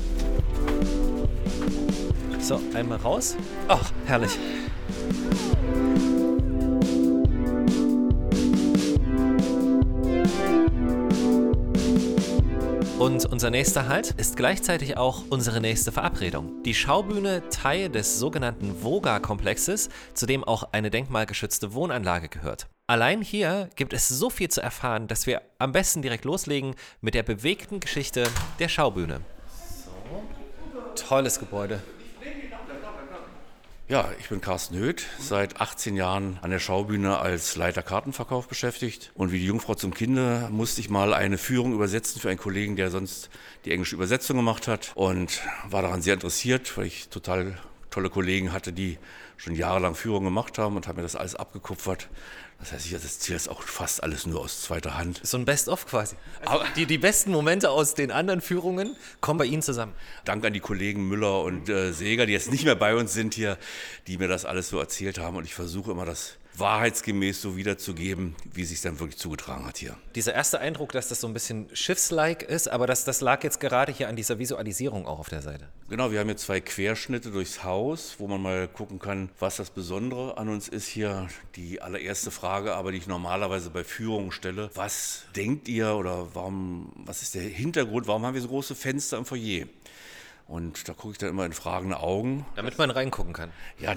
So, 2.39 2.62
einmal 2.75 3.00
raus. 3.00 3.36
Ach, 3.67 3.91
herrlich. 4.05 4.38
Und 12.98 13.25
unser 13.25 13.50
nächster 13.50 13.90
Halt 13.90 14.12
ist 14.12 14.38
gleichzeitig 14.38 14.96
auch 14.96 15.24
unsere 15.30 15.60
nächste 15.60 15.92
Verabredung. 15.92 16.64
Die 16.64 16.74
Schaubühne 16.74 17.44
Teil 17.50 17.90
des 17.90 18.20
sogenannten 18.20 18.82
Voga-Komplexes, 18.82 19.90
zu 20.14 20.25
dem 20.25 20.46
auch 20.46 20.70
eine 20.72 20.90
denkmalgeschützte 20.90 21.74
Wohnanlage 21.74 22.30
gehört. 22.30 22.68
Allein 22.88 23.22
hier 23.22 23.70
gibt 23.75 23.92
es 23.92 24.08
so 24.08 24.30
viel 24.30 24.48
zu 24.48 24.62
erfahren, 24.62 25.10
dass 25.10 25.28
wir 25.28 25.42
am 25.60 25.74
besten 25.74 26.04
direkt 26.04 26.24
loslegen 26.24 26.74
mit 27.02 27.16
der 27.16 27.24
bewegten 27.24 27.82
Geschichte 27.82 28.30
der 28.60 28.70
Schaubühne. 28.70 29.20
So. 29.84 30.24
Tolles 30.96 31.38
Gebäude. 31.38 31.82
Ja, 33.88 34.10
ich 34.20 34.30
bin 34.30 34.42
Carsten 34.42 34.80
Höth, 34.80 35.04
seit 35.20 35.62
18 35.62 35.96
Jahren 35.96 36.39
an 36.42 36.50
der 36.50 36.58
Schaubühne 36.58 37.20
als 37.20 37.56
Leiter 37.56 37.84
Kartenverkauf 37.84 38.48
beschäftigt. 38.48 39.12
Und 39.13 39.32
wie 39.32 39.38
die 39.38 39.46
Jungfrau 39.46 39.75
zum 39.75 39.94
Kinde 39.94 40.48
musste 40.50 40.82
ich 40.82 40.89
mal 40.89 41.13
eine 41.13 41.38
Führung 41.38 41.72
übersetzen 41.72 42.20
für 42.20 42.30
einen 42.30 42.39
Kollegen, 42.39 42.75
der 42.75 42.89
sonst 42.89 43.30
die 43.63 43.72
englische 43.72 43.94
Übersetzung 43.94 44.38
gemacht 44.38 44.68
hat. 44.68 44.92
Und 44.96 45.39
war 45.70 45.84
daran 45.84 46.01
sehr 46.01 46.15
interessiert, 46.15 46.75
weil 46.80 46.88
ich 46.88 47.10
total 47.10 47.60
tolle 47.96 48.10
Kollegen 48.10 48.52
hatte, 48.52 48.74
die 48.74 48.98
schon 49.38 49.56
jahrelang 49.56 49.96
Führung 49.96 50.25
gemacht 50.25 50.58
haben 50.58 50.75
und 50.75 50.88
haben 50.88 50.98
mir 50.98 51.02
das 51.02 51.16
alles 51.16 51.36
abgekupfert. 51.36 52.10
Das 52.60 52.74
heißt, 52.74 52.86
ich 52.86 52.94
erzähle 52.94 53.38
das 53.38 53.48
auch 53.48 53.62
fast 53.62 54.04
alles 54.04 54.25
nur 54.25 54.42
aus 54.42 54.62
zweiter 54.62 54.98
Hand. 54.98 55.22
So 55.24 55.38
ein 55.38 55.46
Best-of 55.46 55.88
quasi. 55.88 56.18
Also 56.46 56.66
die, 56.75 56.86
die 56.86 56.98
besten 56.98 57.32
Momente 57.32 57.70
aus 57.70 57.94
den 57.94 58.12
anderen 58.12 58.42
Führungen 58.42 58.98
kommen 59.22 59.38
bei 59.38 59.46
Ihnen 59.46 59.62
zusammen. 59.62 59.94
Dank 60.25 60.46
an 60.46 60.52
die 60.52 60.60
Kollegen 60.60 61.08
Müller 61.08 61.42
und 61.42 61.70
äh, 61.70 61.94
Seger, 61.94 62.25
die 62.25 62.34
jetzt 62.34 62.52
nicht 62.52 62.66
mehr 62.66 62.75
bei 62.75 62.96
uns 62.96 63.14
sind 63.14 63.34
hier, 63.34 63.58
die 64.08 64.18
mir 64.18 64.28
das 64.28 64.44
alles 64.44 64.70
so 64.70 64.78
erzählt 64.78 65.18
haben. 65.18 65.38
Und 65.38 65.46
ich 65.46 65.54
versuche 65.54 65.92
immer 65.92 66.06
das 66.06 66.38
wahrheitsgemäß 66.60 67.42
so 67.42 67.58
wiederzugeben, 67.58 68.36
wie 68.54 68.64
es 68.64 68.70
sich 68.70 68.82
dann 68.82 69.00
wirklich 69.00 69.18
zugetragen 69.18 69.66
hat 69.66 69.78
hier. 69.78 69.98
Dieser 70.16 70.34
erste 70.34 70.60
Eindruck, 70.60 70.92
dass 70.92 71.08
das 71.08 71.22
so 71.22 71.28
ein 71.28 71.34
bisschen 71.34 71.68
schiffslike 71.74 72.46
ist, 72.46 72.68
aber 72.68 72.88
das, 72.88 73.04
das 73.06 73.22
lag 73.22 73.44
jetzt 73.44 73.60
gerade 73.60 73.92
hier 73.92 74.10
an 74.10 74.16
dieser 74.16 74.40
Visualisierung 74.40 75.06
auch 75.06 75.20
auf 75.20 75.30
der 75.30 75.42
Seite. 75.42 75.68
Genau, 75.90 76.12
wir 76.12 76.20
haben 76.20 76.28
hier 76.28 76.38
zwei 76.38 76.62
Querschnitte 76.62 77.32
durchs 77.32 77.64
Haus, 77.64 78.16
wo 78.18 78.28
man 78.28 78.42
mal 78.42 78.68
gucken 78.68 79.00
kann, 79.00 79.30
was 79.40 79.58
das 79.58 79.70
Besondere 79.70 80.38
an 80.38 80.50
uns 80.50 80.68
ist 80.68 80.88
hier. 80.88 81.28
Die 81.56 81.82
allererste 81.82 82.32
Frage, 82.32 82.76
aber 82.76 82.92
die 82.92 82.98
ich 82.98 83.08
normalerweise 83.08 83.70
bei 83.70 83.84
Führungen 83.84 84.32
stelle, 84.32 84.70
was 84.74 85.24
denkt 85.36 85.68
ihr 85.68 85.96
oder 85.96 86.34
warum, 86.34 86.92
was 87.06 87.22
ist 87.22 87.36
der 87.36 87.44
Hintergrund, 87.44 88.08
warum 88.08 88.26
haben 88.26 88.34
wir 88.34 88.42
so 88.42 88.48
große 88.48 88.76
Fenster 88.76 89.18
im 89.18 89.26
Foyer? 89.26 89.66
Und 90.48 90.88
da 90.88 90.94
gucke 90.94 91.14
ich 91.14 91.18
dann 91.18 91.30
immer 91.30 91.46
in 91.46 91.54
fragende 91.54 92.00
Augen. 92.00 92.46
Damit 92.56 92.78
man 92.78 92.92
reingucken 92.92 93.34
kann. 93.34 93.52
Ja, 93.80 93.96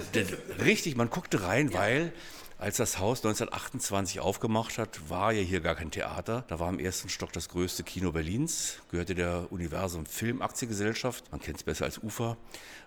richtig, 0.63 0.95
man 0.95 1.09
guckte 1.09 1.43
rein, 1.43 1.73
weil 1.73 2.11
als 2.57 2.77
das 2.77 2.99
Haus 2.99 3.19
1928 3.19 4.19
aufgemacht 4.19 4.77
hat, 4.77 5.09
war 5.09 5.31
ja 5.31 5.41
hier 5.41 5.61
gar 5.61 5.75
kein 5.75 5.91
Theater. 5.91 6.43
Da 6.49 6.59
war 6.59 6.69
im 6.69 6.79
ersten 6.79 7.07
Stock 7.07 7.31
das 7.31 7.47
größte 7.49 7.83
Kino 7.83 8.11
Berlins, 8.11 8.79
gehörte 8.91 9.15
der 9.15 9.51
Universum 9.51 10.05
Film 10.05 10.41
Aktiengesellschaft, 10.41 11.31
man 11.31 11.39
kennt 11.39 11.57
es 11.57 11.63
besser 11.63 11.85
als 11.85 12.03
UFA. 12.03 12.35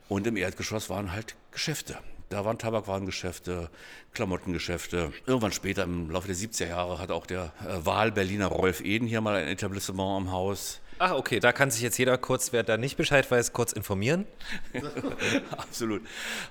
Und 0.09 0.27
im 0.27 0.37
Erdgeschoss 0.37 0.91
waren 0.91 1.13
halt 1.13 1.37
Geschäfte. 1.53 1.97
Da 2.29 2.45
waren 2.45 2.59
Tabakwarengeschäfte, 2.59 3.71
Klamottengeschäfte. 4.13 5.13
Irgendwann 5.27 5.53
später, 5.53 5.85
im 5.85 6.11
Laufe 6.11 6.27
der 6.27 6.37
70er 6.37 6.67
Jahre, 6.67 6.99
hat 6.99 7.11
auch 7.11 7.27
der 7.27 7.53
äh, 7.61 7.87
Wahl-Berliner 7.87 8.47
Rolf 8.47 8.81
Eden 8.83 9.07
hier 9.07 9.21
mal 9.21 9.37
ein 9.37 9.49
Etablissement 9.49 10.29
am 10.29 10.33
Haus. 10.33 10.81
Ach, 11.05 11.17
okay, 11.17 11.41
da 11.41 11.51
kann 11.51 11.73
sich 11.73 11.83
jetzt 11.83 11.99
jeder 11.99 12.17
kurz, 12.17 12.53
wer 12.53 12.63
da 12.63 12.77
nicht 12.77 12.97
Bescheid 12.97 13.29
weiß, 13.29 13.53
kurz 13.53 13.73
informieren. 13.73 14.25
Absolut. 15.51 16.01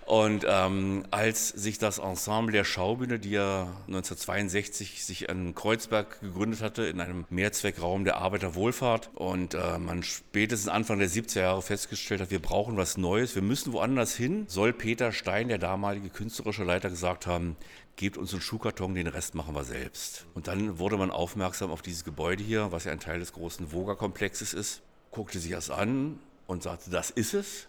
Und 0.05 0.45
ähm, 0.45 1.05
als 1.09 1.47
sich 1.47 1.77
das 1.77 1.99
Ensemble 1.99 2.51
der 2.51 2.65
Schaubühne, 2.65 3.17
die 3.17 3.29
ja 3.29 3.73
1962 3.87 5.05
sich 5.05 5.29
in 5.29 5.55
Kreuzberg 5.55 6.19
gegründet 6.19 6.59
hatte, 6.61 6.83
in 6.83 6.99
einem 6.99 7.23
Mehrzweckraum 7.29 8.03
der 8.03 8.17
Arbeiterwohlfahrt 8.17 9.11
und 9.15 9.53
äh, 9.53 9.77
man 9.79 10.03
spätestens 10.03 10.69
Anfang 10.69 10.99
der 10.99 11.07
70er 11.07 11.39
Jahre 11.39 11.61
festgestellt 11.61 12.19
hat, 12.19 12.29
wir 12.29 12.41
brauchen 12.41 12.75
was 12.75 12.97
Neues, 12.97 13.35
wir 13.35 13.43
müssen 13.43 13.71
woanders 13.71 14.17
hin, 14.17 14.47
soll 14.49 14.73
Peter 14.73 15.13
Stein, 15.13 15.47
der 15.47 15.59
damalige 15.59 16.09
künstlerische 16.09 16.65
Leiter, 16.65 16.89
gesagt 16.89 17.25
haben, 17.25 17.55
gebt 17.95 18.17
uns 18.17 18.31
einen 18.33 18.41
Schuhkarton, 18.41 18.95
den 18.95 19.07
Rest 19.07 19.35
machen 19.35 19.55
wir 19.55 19.63
selbst. 19.63 20.25
Und 20.33 20.47
dann 20.47 20.79
wurde 20.79 20.97
man 20.97 21.11
aufmerksam 21.11 21.71
auf 21.71 21.81
dieses 21.81 22.03
Gebäude 22.03 22.43
hier, 22.43 22.71
was 22.71 22.85
ja 22.85 22.91
ein 22.91 22.99
Teil 22.99 23.19
des 23.19 23.33
großen 23.33 23.71
Voga-Komplexes 23.71 24.53
ist, 24.53 24.81
guckte 25.11 25.39
sich 25.39 25.51
das 25.51 25.69
an 25.69 26.19
und 26.47 26.63
sagte, 26.63 26.89
das 26.89 27.09
ist 27.09 27.33
es. 27.33 27.67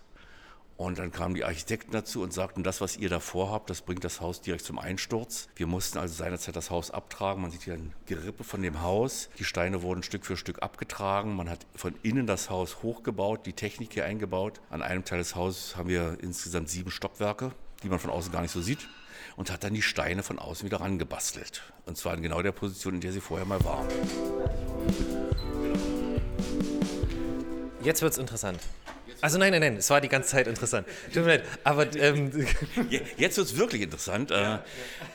Und 0.79 0.99
dann 0.99 1.13
kamen 1.13 1.35
die 1.35 1.45
Architekten 1.45 1.93
dazu 1.93 2.23
und 2.23 2.33
sagten, 2.33 2.65
das, 2.65 2.81
was 2.81 2.97
ihr 2.97 3.09
da 3.09 3.21
vorhabt, 3.21 3.71
das 3.71 3.83
bringt 3.83 4.05
das 4.05 4.21
Haus 4.21 4.41
direkt 4.41 4.65
zum 4.65 4.79
Einsturz. 4.79 5.49
Wir 5.55 5.67
mussten 5.67 5.99
also 5.99 6.15
seinerzeit 6.15 6.57
das 6.57 6.71
Haus 6.71 6.91
abtragen. 6.91 7.43
Man 7.43 7.51
sieht 7.51 7.63
hier 7.63 7.75
ein 7.75 7.93
Gerippe 8.07 8.43
von 8.43 8.63
dem 8.63 8.81
Haus. 8.81 9.29
Die 9.39 9.45
Steine 9.45 9.83
wurden 9.83 10.03
Stück 10.03 10.25
für 10.25 10.37
Stück 10.37 10.63
abgetragen. 10.63 11.37
Man 11.37 11.49
hat 11.49 11.67
von 11.77 11.95
innen 12.03 12.27
das 12.27 12.51
Haus 12.51 12.83
hochgebaut, 12.83 13.47
die 13.47 13.53
Technik 13.53 13.93
hier 13.93 14.07
eingebaut. 14.07 14.61
An 14.71 14.83
einem 14.83 15.05
Teil 15.05 15.19
des 15.19 15.37
Hauses 15.37 15.77
haben 15.77 15.89
wir 15.89 16.17
insgesamt 16.21 16.69
sieben 16.69 16.91
Stockwerke, 16.91 17.53
die 17.83 17.89
man 17.89 17.99
von 17.99 18.11
außen 18.11 18.33
gar 18.33 18.43
nicht 18.43 18.53
so 18.53 18.63
sieht 18.63 18.89
und 19.37 19.51
hat 19.51 19.65
dann 19.65 19.75
die 19.75 19.83
Steine 19.83 20.23
von 20.23 20.39
außen 20.39 20.67
wieder 20.67 20.81
rangebastelt. 20.81 21.63
Und 21.87 21.97
zwar 21.97 22.15
in 22.15 22.23
genau 22.23 22.43
der 22.43 22.53
Position, 22.53 22.95
in 22.95 23.01
der 23.01 23.13
sie 23.13 23.21
vorher 23.21 23.47
mal 23.47 23.63
waren. 23.65 23.89
Jetzt 27.83 28.03
wird 28.03 28.13
es 28.13 28.19
interessant. 28.19 28.61
Also 29.23 29.39
nein, 29.39 29.53
nein, 29.53 29.61
nein, 29.61 29.77
es 29.77 29.89
war 29.89 30.01
die 30.01 30.09
ganze 30.09 30.31
Zeit 30.31 30.49
interessant. 30.49 30.87
Tut 31.15 31.23
mir 31.23 31.37
leid, 31.37 31.45
aber... 31.63 31.95
Ähm, 31.95 32.33
jetzt 33.17 33.37
wird 33.37 33.47
es 33.47 33.57
wirklich 33.57 33.83
interessant. 33.83 34.33
Äh, 34.33 34.59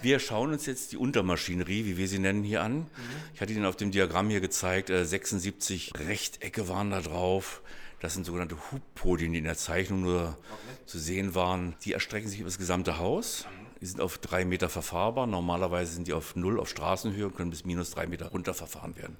wir 0.01 0.19
schauen 0.19 0.53
uns 0.53 0.65
jetzt 0.65 0.93
die 0.93 0.97
Untermaschinerie, 0.97 1.83
wie 1.83 1.97
wir 1.97 2.07
sie 2.07 2.19
nennen, 2.19 2.41
hier 2.41 2.63
an. 2.63 2.87
Ich 3.33 3.41
hatte 3.41 3.51
Ihnen 3.51 3.65
auf 3.65 3.75
dem 3.75 3.91
Diagramm 3.91 4.29
hier 4.29 4.39
gezeigt, 4.39 4.87
76 4.89 5.91
äh, 5.93 6.03
Rechtecke 6.03 6.69
waren 6.69 6.91
da 6.91 7.01
drauf. 7.01 7.61
Das 7.99 8.13
sind 8.13 8.25
sogenannte 8.25 8.55
Hubpodien, 8.71 9.33
die 9.33 9.39
in 9.39 9.43
der 9.43 9.57
Zeichnung 9.57 10.03
nur 10.03 10.21
okay. 10.21 10.85
zu 10.85 10.99
sehen 10.99 11.35
waren. 11.35 11.75
Die 11.83 11.91
erstrecken 11.91 12.29
sich 12.29 12.39
über 12.39 12.47
das 12.47 12.57
gesamte 12.57 12.99
Haus. 12.99 13.45
Die 13.81 13.85
sind 13.85 14.01
auf 14.01 14.17
drei 14.17 14.45
Meter 14.45 14.69
verfahrbar. 14.69 15.27
Normalerweise 15.27 15.93
sind 15.93 16.07
die 16.07 16.13
auf 16.13 16.35
null 16.35 16.59
auf 16.59 16.69
Straßenhöhe 16.69 17.27
und 17.27 17.35
können 17.35 17.51
bis 17.51 17.65
minus 17.65 17.91
drei 17.91 18.07
Meter 18.07 18.27
runterverfahren 18.27 18.95
werden. 18.95 19.17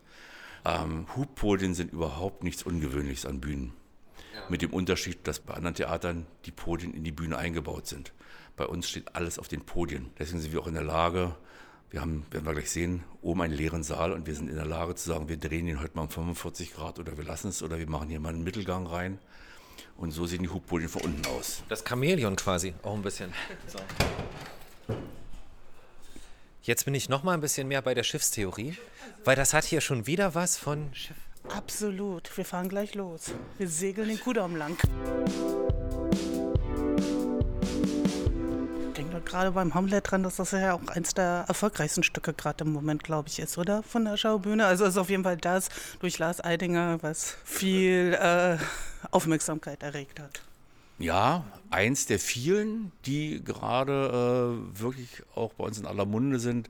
Ähm, 0.66 1.08
Hubpodien 1.16 1.74
sind 1.74 1.94
überhaupt 1.94 2.44
nichts 2.44 2.64
Ungewöhnliches 2.64 3.26
an 3.26 3.40
Bühnen. 3.40 3.74
Ja. 4.34 4.42
Mit 4.50 4.62
dem 4.62 4.74
Unterschied, 4.74 5.28
dass 5.28 5.40
bei 5.40 5.54
anderen 5.54 5.76
Theatern 5.76 6.26
die 6.46 6.52
Podien 6.52 6.94
in 6.94 7.04
die 7.04 7.12
Bühne 7.12 7.38
eingebaut 7.38 7.88
sind. 7.88 8.14
Bei 8.56 8.66
uns 8.66 8.90
steht 8.90 9.16
alles 9.16 9.40
auf 9.40 9.48
den 9.48 9.62
Podien. 9.62 10.10
Deswegen 10.18 10.42
sind 10.42 10.52
wir 10.52 10.62
auch 10.62 10.68
in 10.68 10.74
der 10.74 10.84
Lage, 10.84 11.36
wir 11.90 12.02
haben, 12.02 12.26
werden 12.32 12.46
wir 12.46 12.54
gleich 12.54 12.70
sehen, 12.70 13.04
oben 13.22 13.42
einen 13.42 13.54
leeren 13.54 13.84
Saal 13.84 14.12
und 14.12 14.28
wir 14.28 14.36
sind 14.36 14.50
in 14.50 14.56
der 14.56 14.66
Lage 14.66 14.96
zu 14.96 15.08
sagen, 15.08 15.30
wir 15.30 15.38
drehen 15.38 15.68
ihn 15.68 15.80
heute 15.80 15.96
mal 15.96 16.04
um 16.04 16.10
45 16.10 16.74
Grad 16.74 17.00
oder 17.00 17.18
wir 17.18 17.24
lassen 17.24 17.48
es 17.48 17.64
oder 17.64 17.78
wir 17.78 17.90
machen 17.90 18.10
hier 18.10 18.20
mal 18.20 18.34
einen 18.34 18.44
Mittelgang 18.44 18.88
rein. 18.88 19.20
Und 19.98 20.12
so 20.12 20.26
sehen 20.26 20.44
die 20.44 20.50
Hubpodien 20.50 20.90
von 20.90 21.02
unten 21.02 21.26
aus. 21.28 21.64
Das 21.70 21.84
Chamäleon 21.84 22.36
quasi, 22.36 22.74
auch 22.84 22.94
ein 22.94 23.02
bisschen. 23.02 23.34
So. 23.68 23.80
Jetzt 26.62 26.86
bin 26.86 26.94
ich 26.94 27.10
noch 27.10 27.24
mal 27.24 27.34
ein 27.34 27.42
bisschen 27.42 27.68
mehr 27.68 27.82
bei 27.82 27.94
der 27.94 28.04
Schiffstheorie, 28.04 28.78
weil 29.24 29.36
das 29.36 29.54
hat 29.54 29.64
hier 29.64 29.82
schon 29.82 30.06
wieder 30.06 30.36
was 30.36 30.58
von 30.58 30.94
Schiff. 30.94 31.18
Absolut. 31.50 32.36
Wir 32.38 32.46
fahren 32.46 32.70
gleich 32.70 32.94
los. 32.94 33.32
Wir 33.58 33.70
segeln 33.70 34.10
den 34.10 34.20
Kudamm 34.20 34.56
lang. 34.56 34.78
Gerade 39.28 39.52
beim 39.52 39.74
Hamlet 39.74 40.10
dran, 40.10 40.24
dass 40.24 40.38
das 40.38 40.52
ja 40.52 40.74
auch 40.74 40.88
eins 40.88 41.14
der 41.14 41.46
erfolgreichsten 41.48 42.04
Stücke 42.04 42.34
gerade 42.34 42.64
im 42.64 42.74
Moment, 42.74 43.04
glaube 43.04 43.30
ich, 43.30 43.40
ist, 43.40 43.58
oder? 43.58 43.84
Von 43.84 44.06
der 44.06 44.18
Schaubühne. 44.18 44.66
Also 44.66 44.86
ist 44.86 44.98
auf 44.98 45.10
jeden 45.10 45.24
Fall 45.24 45.38
das 45.38 45.70
durch 46.00 46.18
Lars 46.18 46.44
Eidinger, 46.44 46.98
was 47.02 47.38
viel 47.44 48.18
äh, 48.20 48.58
Aufmerksamkeit 49.12 49.84
erregt 49.84 50.20
hat. 50.20 50.42
Ja, 51.00 51.46
eins 51.70 52.08
der 52.08 52.20
vielen, 52.20 52.92
die 53.06 53.44
gerade 53.44 54.58
äh, 54.74 54.80
wirklich 54.82 55.24
auch 55.36 55.54
bei 55.54 55.66
uns 55.66 55.78
in 55.78 55.86
aller 55.86 56.06
Munde 56.06 56.40
sind. 56.40 56.70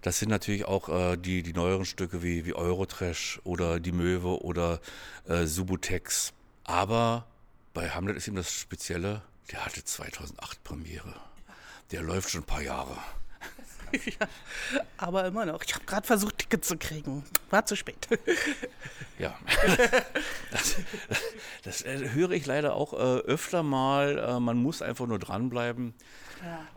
Das 0.00 0.18
sind 0.18 0.30
natürlich 0.30 0.64
auch 0.64 0.88
äh, 0.88 1.16
die, 1.16 1.42
die 1.42 1.52
neueren 1.52 1.84
Stücke 1.84 2.22
wie, 2.22 2.46
wie 2.46 2.54
Eurotrash 2.54 3.40
oder 3.44 3.80
Die 3.80 3.92
Möwe 3.92 4.42
oder 4.42 4.80
äh, 5.26 5.44
Subutex. 5.44 6.32
Aber 6.64 7.26
bei 7.74 7.90
Hamlet 7.90 8.16
ist 8.16 8.28
ihm 8.28 8.36
das 8.36 8.52
Spezielle, 8.52 9.22
der 9.50 9.64
hatte 9.64 9.84
2008 9.84 10.64
Premiere. 10.64 11.27
Der 11.90 12.02
läuft 12.02 12.30
schon 12.30 12.42
ein 12.42 12.46
paar 12.46 12.62
Jahre. 12.62 12.96
ja, 13.92 14.28
aber 14.98 15.24
immer 15.26 15.46
noch. 15.46 15.62
Ich 15.62 15.74
habe 15.74 15.84
gerade 15.86 16.06
versucht, 16.06 16.38
Tickets 16.38 16.68
zu 16.68 16.76
kriegen. 16.76 17.24
War 17.50 17.64
zu 17.64 17.76
spät. 17.76 18.08
ja. 19.18 19.34
Das, 20.50 20.76
das, 21.62 21.84
das, 21.84 21.84
höre 21.84 22.32
ich 22.32 22.44
leider 22.44 22.74
auch 22.74 22.92
äh, 22.92 22.96
öfter 22.96 23.62
mal. 23.62 24.18
Äh, 24.18 24.40
man 24.40 24.58
muss 24.58 24.82
einfach 24.82 25.06
nur 25.06 25.18
dranbleiben. 25.18 25.94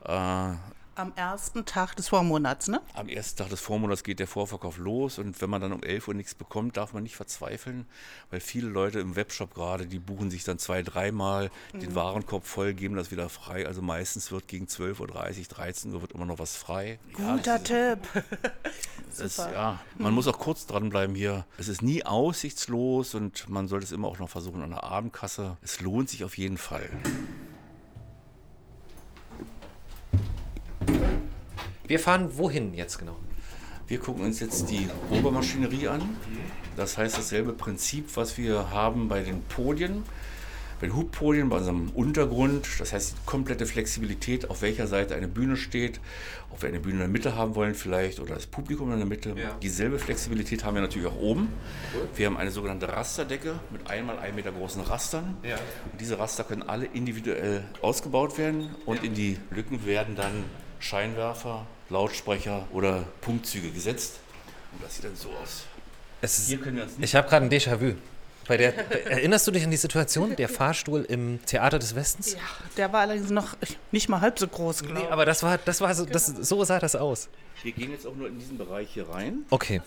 Ja. 0.05 0.53
Äh, 0.53 0.57
am 0.95 1.13
ersten 1.15 1.65
Tag 1.65 1.95
des 1.95 2.09
Vormonats, 2.09 2.67
ne? 2.67 2.81
Am 2.93 3.07
ersten 3.07 3.37
Tag 3.37 3.49
des 3.49 3.61
Vormonats 3.61 4.03
geht 4.03 4.19
der 4.19 4.27
Vorverkauf 4.27 4.77
los 4.77 5.19
und 5.19 5.41
wenn 5.41 5.49
man 5.49 5.61
dann 5.61 5.73
um 5.73 5.83
11 5.83 6.09
Uhr 6.09 6.13
nichts 6.13 6.35
bekommt, 6.35 6.77
darf 6.77 6.93
man 6.93 7.03
nicht 7.03 7.15
verzweifeln, 7.15 7.85
weil 8.29 8.39
viele 8.39 8.67
Leute 8.67 8.99
im 8.99 9.15
Webshop 9.15 9.53
gerade, 9.53 9.87
die 9.87 9.99
buchen 9.99 10.29
sich 10.29 10.43
dann 10.43 10.59
zwei, 10.59 10.83
dreimal 10.83 11.49
mhm. 11.73 11.79
den 11.79 11.95
Warenkorb 11.95 12.45
voll, 12.45 12.73
geben 12.73 12.95
das 12.95 13.11
wieder 13.11 13.29
frei. 13.29 13.65
Also 13.65 13.81
meistens 13.81 14.31
wird 14.31 14.47
gegen 14.47 14.65
12.30 14.65 14.99
Uhr, 15.39 15.45
13 15.47 15.93
Uhr 15.93 16.01
wird 16.01 16.11
immer 16.11 16.25
noch 16.25 16.39
was 16.39 16.55
frei. 16.55 16.99
Guter 17.13 17.57
ja, 17.57 17.95
Tipp. 17.95 17.99
ist, 19.19 19.37
ja, 19.39 19.79
man 19.97 20.11
mhm. 20.11 20.15
muss 20.15 20.27
auch 20.27 20.39
kurz 20.39 20.65
dranbleiben 20.65 21.15
hier. 21.15 21.45
Es 21.57 21.67
ist 21.67 21.81
nie 21.81 22.05
aussichtslos 22.05 23.15
und 23.15 23.49
man 23.49 23.67
sollte 23.67 23.85
es 23.85 23.91
immer 23.91 24.07
auch 24.07 24.19
noch 24.19 24.29
versuchen 24.29 24.61
an 24.61 24.71
der 24.71 24.83
Abendkasse. 24.83 25.57
Es 25.61 25.81
lohnt 25.81 26.09
sich 26.09 26.23
auf 26.23 26.37
jeden 26.37 26.57
Fall. 26.57 26.89
Wir 31.91 31.99
fahren 31.99 32.37
wohin 32.37 32.73
jetzt 32.73 32.99
genau? 32.99 33.17
Wir 33.85 33.99
gucken 33.99 34.23
uns 34.23 34.39
jetzt 34.39 34.69
die 34.69 34.87
Obermaschinerie 35.09 35.89
an. 35.89 36.15
Das 36.77 36.97
heißt 36.97 37.17
dasselbe 37.17 37.51
Prinzip, 37.51 38.15
was 38.15 38.37
wir 38.37 38.71
haben 38.71 39.09
bei 39.09 39.23
den 39.23 39.41
Podien. 39.43 40.05
bei 40.81 40.87
den 40.87 40.95
Hubpolien, 40.95 41.49
bei 41.49 41.57
unserem 41.57 41.89
Untergrund. 41.89 42.67
Das 42.79 42.91
heißt, 42.91 43.11
die 43.11 43.25
komplette 43.25 43.65
Flexibilität, 43.67 44.49
auf 44.49 44.63
welcher 44.63 44.87
Seite 44.87 45.15
eine 45.15 45.27
Bühne 45.27 45.55
steht, 45.55 45.99
ob 46.49 46.61
wir 46.61 46.69
eine 46.69 46.79
Bühne 46.79 46.93
in 46.93 46.99
der 46.99 47.07
Mitte 47.07 47.35
haben 47.35 47.55
wollen 47.55 47.75
vielleicht 47.75 48.19
oder 48.19 48.33
das 48.35 48.47
Publikum 48.47 48.91
in 48.91 48.97
der 48.97 49.05
Mitte. 49.05 49.35
Ja. 49.37 49.51
Dieselbe 49.61 49.99
Flexibilität 49.99 50.63
haben 50.63 50.75
wir 50.75 50.81
natürlich 50.81 51.07
auch 51.07 51.17
oben. 51.17 51.49
Wir 52.15 52.25
haben 52.25 52.37
eine 52.37 52.51
sogenannte 52.51 52.87
Rasterdecke 52.87 53.59
mit 53.69 53.89
einmal 53.91 54.17
ein 54.17 54.33
Meter 54.33 54.51
großen 54.51 54.81
Rastern. 54.81 55.37
Ja. 55.43 55.57
Und 55.91 55.99
diese 56.01 56.17
Raster 56.17 56.45
können 56.45 56.63
alle 56.63 56.85
individuell 56.85 57.63
ausgebaut 57.81 58.37
werden 58.37 58.69
und 58.85 59.03
in 59.03 59.13
die 59.13 59.37
Lücken 59.51 59.85
werden 59.85 60.15
dann 60.15 60.45
Scheinwerfer, 60.79 61.67
Lautsprecher 61.91 62.67
oder 62.71 63.03
Punktzüge 63.21 63.69
gesetzt. 63.69 64.19
Und 64.73 64.83
das 64.83 64.95
sieht 64.95 65.05
dann 65.05 65.15
so 65.15 65.29
aus. 65.29 65.63
Es 66.21 66.37
ist, 66.39 66.47
Hier 66.47 66.59
können 66.59 66.77
wir 66.77 66.83
uns 66.83 66.97
nicht 66.97 67.09
ich 67.09 67.15
habe 67.15 67.27
gerade 67.29 67.45
ein 67.45 67.51
Déjà-vu. 67.51 67.95
Bei 68.47 68.57
der, 68.57 68.73
erinnerst 69.11 69.45
du 69.47 69.51
dich 69.51 69.63
an 69.63 69.71
die 69.71 69.77
Situation, 69.77 70.35
der 70.35 70.49
Fahrstuhl 70.49 71.03
im 71.07 71.39
Theater 71.45 71.77
des 71.79 71.93
Westens? 71.95 72.33
Ja, 72.33 72.39
der 72.77 72.91
war 72.91 73.01
allerdings 73.01 73.29
noch 73.29 73.55
nicht 73.91 74.09
mal 74.09 74.21
halb 74.21 74.39
so 74.39 74.47
groß, 74.47 74.79
glaube 74.83 74.93
Nee, 74.95 75.05
ich. 75.05 75.11
aber 75.11 75.25
das 75.25 75.43
war, 75.43 75.57
das 75.57 75.79
war 75.81 75.93
so, 75.93 76.05
das, 76.05 76.25
so 76.25 76.63
sah 76.63 76.79
das 76.79 76.95
aus. 76.95 77.29
Wir 77.61 77.71
gehen 77.71 77.91
jetzt 77.91 78.07
auch 78.07 78.15
nur 78.15 78.27
in 78.27 78.39
diesen 78.39 78.57
Bereich 78.57 78.89
hier 78.91 79.07
rein, 79.09 79.45
Okay. 79.51 79.81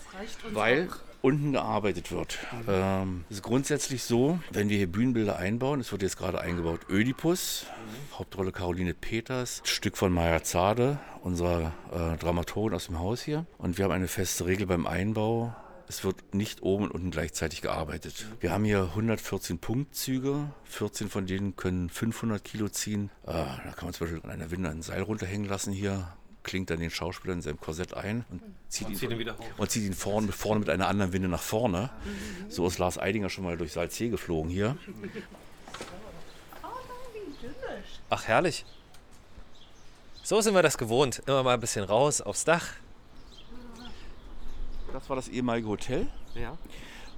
weil 0.53 0.87
unten 1.25 1.53
gearbeitet 1.53 2.11
wird. 2.11 2.37
Ähm, 2.67 3.25
es 3.31 3.37
ist 3.37 3.41
grundsätzlich 3.41 4.03
so, 4.03 4.39
wenn 4.51 4.69
wir 4.69 4.77
hier 4.77 4.91
Bühnenbilder 4.91 5.37
einbauen, 5.37 5.79
es 5.79 5.91
wird 5.91 6.03
jetzt 6.03 6.17
gerade 6.17 6.39
eingebaut 6.39 6.81
Ödipus, 6.87 7.65
Hauptrolle 8.13 8.51
Caroline 8.51 8.93
Peters, 8.93 9.63
Stück 9.63 9.97
von 9.97 10.13
Maya 10.13 10.43
Zade, 10.43 10.99
unserer 11.23 11.73
äh, 11.91 12.15
Dramaturgin 12.17 12.75
aus 12.75 12.85
dem 12.85 12.99
Haus 12.99 13.23
hier. 13.23 13.47
Und 13.57 13.79
wir 13.79 13.85
haben 13.85 13.91
eine 13.91 14.07
feste 14.07 14.45
Regel 14.45 14.67
beim 14.67 14.85
Einbau. 14.85 15.55
Es 15.87 16.03
wird 16.03 16.35
nicht 16.35 16.61
oben 16.61 16.85
und 16.85 16.91
unten 16.91 17.09
gleichzeitig 17.09 17.63
gearbeitet. 17.63 18.27
Wir 18.39 18.51
haben 18.51 18.63
hier 18.63 18.83
114 18.83 19.57
Punktzüge, 19.57 20.51
14 20.65 21.09
von 21.09 21.25
denen 21.25 21.55
können 21.55 21.89
500 21.89 22.43
Kilo 22.43 22.69
ziehen. 22.69 23.09
Äh, 23.23 23.31
da 23.33 23.73
kann 23.75 23.85
man 23.85 23.93
zum 23.95 24.05
Beispiel 24.05 24.21
an 24.23 24.29
einer 24.29 24.51
Winde 24.51 24.69
ein 24.69 24.83
Seil 24.83 25.01
runterhängen 25.01 25.47
lassen 25.47 25.73
hier, 25.73 26.07
klingt 26.45 26.69
dann 26.69 26.79
den 26.79 26.91
Schauspieler 26.91 27.33
in 27.33 27.41
seinem 27.41 27.59
Korsett 27.59 27.93
ein 27.93 28.23
und 28.29 28.41
zieht, 28.69 28.87
ihn, 28.87 28.95
zieht 28.95 29.11
ihn 29.11 29.19
wieder 29.19 29.37
hoch. 29.37 29.45
und 29.57 29.69
zieht 29.69 29.83
ihn 29.83 29.93
vorne, 29.93 30.31
vorne 30.31 30.59
mit 30.61 30.69
einer 30.69 30.87
anderen 30.87 31.11
Winde 31.11 31.27
nach 31.27 31.41
vorne. 31.41 31.89
So 32.47 32.65
ist 32.67 32.77
Lars 32.77 32.97
Eidinger 32.97 33.29
schon 33.29 33.43
mal 33.43 33.57
durch 33.57 33.73
Salzsee 33.73 34.07
geflogen 34.07 34.49
hier. 34.49 34.77
Ach, 38.09 38.27
herrlich. 38.27 38.65
So 40.23 40.39
sind 40.41 40.53
wir 40.53 40.61
das 40.61 40.77
gewohnt. 40.77 41.21
Immer 41.25 41.43
mal 41.43 41.55
ein 41.55 41.59
bisschen 41.59 41.83
raus 41.83 42.21
aufs 42.21 42.45
Dach. 42.45 42.67
Das 44.93 45.09
war 45.09 45.15
das 45.15 45.27
ehemalige 45.27 45.67
Hotel. 45.67 46.07
Ja. 46.35 46.57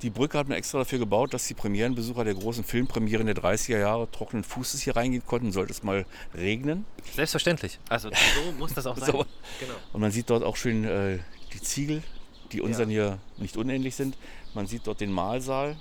Die 0.02 0.12
Brücke 0.12 0.38
hat 0.38 0.48
man 0.48 0.58
extra 0.58 0.80
dafür 0.80 1.00
gebaut, 1.00 1.34
dass 1.34 1.48
die 1.48 1.56
Premierenbesucher 1.56 2.24
der 2.24 2.36
großen 2.36 2.64
Filmpremieren 2.64 3.26
der 3.26 3.36
30er 3.36 3.80
Jahre 3.80 4.10
trockenen 4.12 4.44
Fußes 4.44 4.82
hier 4.82 4.96
reingehen 4.96 5.26
konnten, 5.26 5.52
sollte 5.52 5.72
es 5.72 5.82
mal 5.82 6.06
regnen. 6.36 6.86
Selbstverständlich. 7.16 7.80
Also 7.90 8.10
so 8.10 8.52
muss 8.60 8.74
das 8.74 8.86
auch 8.86 8.98
sein. 8.98 9.12
So. 9.12 9.26
Genau. 9.60 9.74
Und 9.94 10.02
man 10.02 10.12
sieht 10.12 10.30
dort 10.30 10.44
auch 10.44 10.56
schön 10.56 10.84
äh, 10.84 11.18
die 11.54 11.62
Ziegel, 11.62 12.04
die 12.52 12.62
unseren 12.62 12.90
hier 12.90 13.18
nicht 13.38 13.58
unähnlich 13.58 13.96
sind. 13.96 14.16
Man 14.54 14.68
sieht 14.68 14.86
dort 14.86 15.02
den 15.02 15.12
Mahlsaal. 15.12 15.78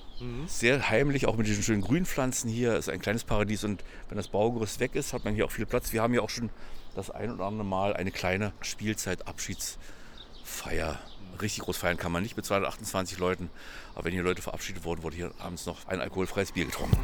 Sehr 0.47 0.89
heimlich, 0.89 1.27
auch 1.27 1.37
mit 1.37 1.47
diesen 1.47 1.63
schönen 1.63 1.83
Grünpflanzen 1.83 2.51
hier. 2.51 2.77
Ist 2.77 2.89
ein 2.89 3.01
kleines 3.01 3.25
Paradies. 3.25 3.65
Und 3.65 3.85
wenn 4.09 4.17
das 4.17 4.29
Baugerüst 4.29 4.81
weg 4.81 4.95
ist, 4.95 5.13
hat 5.13 5.25
man 5.25 5.35
hier 5.35 5.45
auch 5.45 5.51
viel 5.51 5.67
Platz. 5.67 5.93
Wir 5.93 6.01
haben 6.03 6.13
hier 6.13 6.23
auch 6.23 6.31
schon 6.31 6.49
das 6.95 7.11
ein 7.11 7.31
oder 7.31 7.45
andere 7.45 7.67
Mal 7.67 7.95
eine 7.95 8.11
kleine 8.11 8.53
Spielzeit-Abschiedsfeier. 8.61 10.99
Richtig 11.41 11.65
groß 11.65 11.77
feiern 11.77 11.97
kann 11.97 12.13
man 12.13 12.23
nicht 12.23 12.37
mit 12.37 12.47
228 12.47 13.19
Leuten. 13.19 13.51
Aber 13.95 14.05
wenn 14.07 14.13
hier 14.13 14.23
Leute 14.23 14.43
verabschiedet 14.43 14.85
wurden, 14.85 15.03
wurde 15.03 15.17
hier 15.17 15.33
abends 15.39 15.67
noch 15.67 15.87
ein 15.87 16.01
alkoholfreies 16.01 16.53
Bier 16.53 16.67
getrunken. 16.67 16.97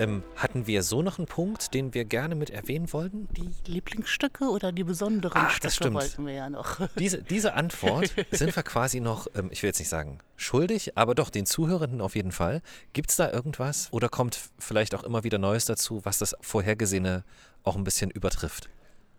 Ähm, 0.00 0.24
hatten 0.34 0.66
wir 0.66 0.82
so 0.82 1.02
noch 1.02 1.18
einen 1.18 1.28
Punkt, 1.28 1.72
den 1.72 1.94
wir 1.94 2.04
gerne 2.04 2.34
mit 2.34 2.50
erwähnen 2.50 2.92
wollten? 2.92 3.28
Die 3.32 3.50
Lieblingsstücke 3.70 4.46
oder 4.46 4.72
die 4.72 4.82
besonderen 4.82 5.42
Ach, 5.44 5.50
Stücke 5.50 5.66
das 5.66 5.76
stimmt. 5.76 5.94
wollten 5.94 6.26
wir 6.26 6.34
ja 6.34 6.50
noch. 6.50 6.80
Diese, 6.98 7.22
diese 7.22 7.54
Antwort 7.54 8.12
sind 8.32 8.54
wir 8.54 8.62
quasi 8.64 9.00
noch, 9.00 9.28
ähm, 9.36 9.48
ich 9.52 9.62
will 9.62 9.68
jetzt 9.68 9.78
nicht 9.78 9.88
sagen 9.88 10.18
schuldig, 10.36 10.98
aber 10.98 11.14
doch 11.14 11.30
den 11.30 11.46
Zuhörenden 11.46 12.00
auf 12.00 12.16
jeden 12.16 12.32
Fall. 12.32 12.60
Gibt 12.92 13.10
es 13.10 13.16
da 13.16 13.30
irgendwas 13.30 13.88
oder 13.92 14.08
kommt 14.08 14.40
vielleicht 14.58 14.94
auch 14.96 15.04
immer 15.04 15.22
wieder 15.22 15.38
Neues 15.38 15.64
dazu, 15.64 16.04
was 16.04 16.18
das 16.18 16.34
Vorhergesehene 16.40 17.24
auch 17.62 17.76
ein 17.76 17.84
bisschen 17.84 18.10
übertrifft? 18.10 18.68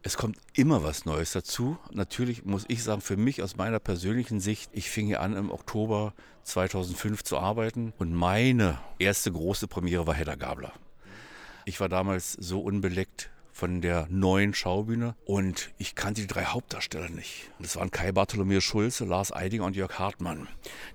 Es 0.05 0.17
kommt 0.17 0.37
immer 0.53 0.83
was 0.83 1.05
Neues 1.05 1.31
dazu. 1.31 1.79
Natürlich 1.91 2.45
muss 2.45 2.65
ich 2.67 2.83
sagen, 2.83 3.01
für 3.01 3.17
mich 3.17 3.41
aus 3.41 3.55
meiner 3.55 3.79
persönlichen 3.79 4.39
Sicht, 4.39 4.69
ich 4.71 4.91
fing 4.91 5.07
hier 5.07 5.19
an 5.19 5.35
im 5.35 5.49
Oktober 5.49 6.13
2005 6.43 7.23
zu 7.23 7.39
arbeiten 7.39 7.91
und 7.97 8.13
meine 8.13 8.77
erste 8.99 9.31
große 9.31 9.67
Premiere 9.67 10.05
war 10.05 10.13
Hedda 10.13 10.35
Gabler. 10.35 10.73
Ich 11.65 11.79
war 11.79 11.89
damals 11.89 12.33
so 12.33 12.59
unbeleckt 12.59 13.31
von 13.51 13.81
der 13.81 14.05
neuen 14.11 14.53
Schaubühne 14.53 15.15
und 15.25 15.71
ich 15.79 15.95
kannte 15.95 16.21
die 16.21 16.27
drei 16.27 16.45
Hauptdarsteller 16.45 17.09
nicht. 17.09 17.49
Das 17.57 17.75
waren 17.75 17.89
Kai 17.89 18.11
Bartholomew 18.11 18.61
Schulze, 18.61 19.05
Lars 19.05 19.33
Eidinger 19.33 19.65
und 19.65 19.75
Jörg 19.75 19.97
Hartmann, 19.97 20.47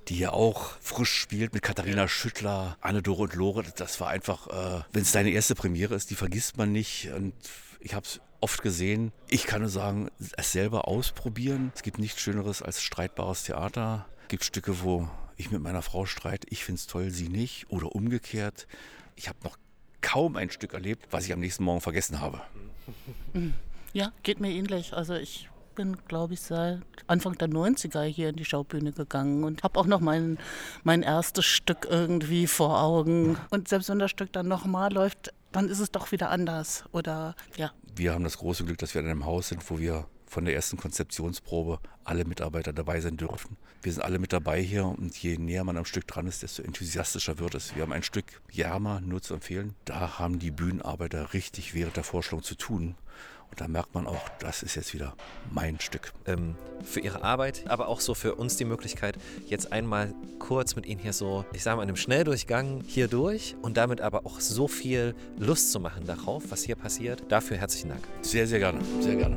die 0.06 0.14
hier 0.14 0.34
auch 0.34 0.78
frisch 0.80 1.14
spielt 1.16 1.52
mit 1.52 1.64
Katharina 1.64 2.06
Schüttler, 2.06 2.76
Anne-Dore 2.80 3.22
und 3.22 3.34
Lore. 3.34 3.64
Das 3.74 4.00
war 4.00 4.06
einfach, 4.06 4.46
äh, 4.46 4.84
wenn 4.92 5.02
es 5.02 5.10
deine 5.10 5.30
erste 5.30 5.56
Premiere 5.56 5.96
ist, 5.96 6.10
die 6.10 6.14
vergisst 6.14 6.58
man 6.58 6.70
nicht. 6.70 7.10
Und 7.12 7.32
ich 7.80 7.94
habe 7.94 8.06
es 8.06 8.20
oft 8.40 8.62
gesehen. 8.62 9.12
Ich 9.28 9.44
kann 9.44 9.60
nur 9.60 9.70
sagen, 9.70 10.08
es 10.36 10.52
selber 10.52 10.88
ausprobieren. 10.88 11.72
Es 11.74 11.82
gibt 11.82 11.98
nichts 11.98 12.20
Schöneres 12.20 12.62
als 12.62 12.82
streitbares 12.82 13.44
Theater. 13.44 14.06
Es 14.22 14.28
gibt 14.28 14.44
Stücke, 14.44 14.82
wo 14.82 15.08
ich 15.36 15.50
mit 15.50 15.62
meiner 15.62 15.82
Frau 15.82 16.06
streite, 16.06 16.46
ich 16.50 16.64
finde 16.64 16.78
es 16.78 16.86
toll, 16.86 17.10
sie 17.10 17.28
nicht. 17.28 17.70
Oder 17.70 17.94
umgekehrt. 17.94 18.66
Ich 19.16 19.28
habe 19.28 19.38
noch 19.44 19.56
kaum 20.00 20.36
ein 20.36 20.50
Stück 20.50 20.74
erlebt, 20.74 21.06
was 21.10 21.26
ich 21.26 21.32
am 21.32 21.40
nächsten 21.40 21.64
Morgen 21.64 21.80
vergessen 21.80 22.20
habe. 22.20 22.40
Ja, 23.92 24.12
geht 24.22 24.40
mir 24.40 24.50
ähnlich. 24.50 24.94
Also 24.94 25.14
ich 25.14 25.48
bin, 25.74 25.96
glaube 26.08 26.34
ich, 26.34 26.40
seit 26.40 26.80
Anfang 27.06 27.38
der 27.38 27.48
90er 27.48 28.02
hier 28.02 28.28
in 28.28 28.36
die 28.36 28.44
Schaubühne 28.44 28.92
gegangen 28.92 29.44
und 29.44 29.62
habe 29.62 29.78
auch 29.78 29.86
noch 29.86 30.00
mein, 30.00 30.38
mein 30.84 31.02
erstes 31.02 31.46
Stück 31.46 31.86
irgendwie 31.88 32.46
vor 32.46 32.80
Augen. 32.82 33.38
Und 33.50 33.68
selbst 33.68 33.88
wenn 33.88 33.98
das 33.98 34.10
Stück 34.10 34.32
dann 34.32 34.48
nochmal 34.48 34.92
läuft, 34.92 35.32
dann 35.52 35.68
ist 35.68 35.80
es 35.80 35.90
doch 35.90 36.12
wieder 36.12 36.30
anders. 36.30 36.84
Oder 36.92 37.34
ja, 37.56 37.72
Wir 37.94 38.12
haben 38.12 38.24
das 38.24 38.38
große 38.38 38.64
Glück, 38.64 38.78
dass 38.78 38.94
wir 38.94 39.00
in 39.00 39.08
einem 39.08 39.24
Haus 39.24 39.48
sind, 39.48 39.68
wo 39.70 39.78
wir 39.78 40.06
von 40.26 40.44
der 40.44 40.54
ersten 40.54 40.76
Konzeptionsprobe 40.76 41.80
alle 42.04 42.24
Mitarbeiter 42.24 42.72
dabei 42.72 43.00
sein 43.00 43.16
dürfen. 43.16 43.56
Wir 43.82 43.92
sind 43.92 44.02
alle 44.02 44.20
mit 44.20 44.32
dabei 44.32 44.62
hier 44.62 44.86
und 44.86 45.16
je 45.16 45.36
näher 45.38 45.64
man 45.64 45.76
am 45.76 45.84
Stück 45.84 46.06
dran 46.06 46.28
ist, 46.28 46.42
desto 46.42 46.62
enthusiastischer 46.62 47.38
wird 47.38 47.56
es. 47.56 47.74
Wir 47.74 47.82
haben 47.82 47.92
ein 47.92 48.04
Stück 48.04 48.40
Järma, 48.50 49.00
nur 49.00 49.22
zu 49.22 49.34
empfehlen. 49.34 49.74
Da 49.86 50.18
haben 50.18 50.38
die 50.38 50.52
Bühnenarbeiter 50.52 51.34
richtig 51.34 51.74
während 51.74 51.96
der 51.96 52.04
Vorstellung 52.04 52.44
zu 52.44 52.54
tun. 52.54 52.94
Und 53.50 53.60
da 53.60 53.68
merkt 53.68 53.94
man 53.94 54.06
auch, 54.06 54.28
das 54.38 54.62
ist 54.62 54.76
jetzt 54.76 54.94
wieder 54.94 55.14
mein 55.50 55.80
Stück. 55.80 56.12
ähm, 56.26 56.56
für 56.82 57.00
Ihre 57.00 57.22
Arbeit, 57.22 57.64
aber 57.68 57.88
auch 57.88 58.00
so 58.00 58.14
für 58.14 58.34
uns 58.36 58.56
die 58.56 58.64
Möglichkeit, 58.64 59.18
jetzt 59.46 59.72
einmal 59.72 60.14
kurz 60.38 60.76
mit 60.76 60.86
Ihnen 60.86 61.00
hier 61.00 61.12
so, 61.12 61.44
ich 61.52 61.62
sage 61.62 61.76
mal, 61.76 61.82
in 61.82 61.90
einem 61.90 61.96
Schnelldurchgang 61.96 62.82
hier 62.86 63.08
durch 63.08 63.54
und 63.62 63.76
damit 63.76 64.00
aber 64.00 64.24
auch 64.24 64.40
so 64.40 64.68
viel 64.68 65.14
Lust 65.38 65.72
zu 65.72 65.80
machen 65.80 66.06
darauf, 66.06 66.44
was 66.50 66.62
hier 66.62 66.76
passiert. 66.76 67.22
Dafür 67.28 67.56
herzlichen 67.56 67.90
Dank. 67.90 68.02
Sehr, 68.22 68.46
sehr 68.46 68.60
gerne, 68.60 68.80
sehr 69.00 69.16
gerne. 69.16 69.36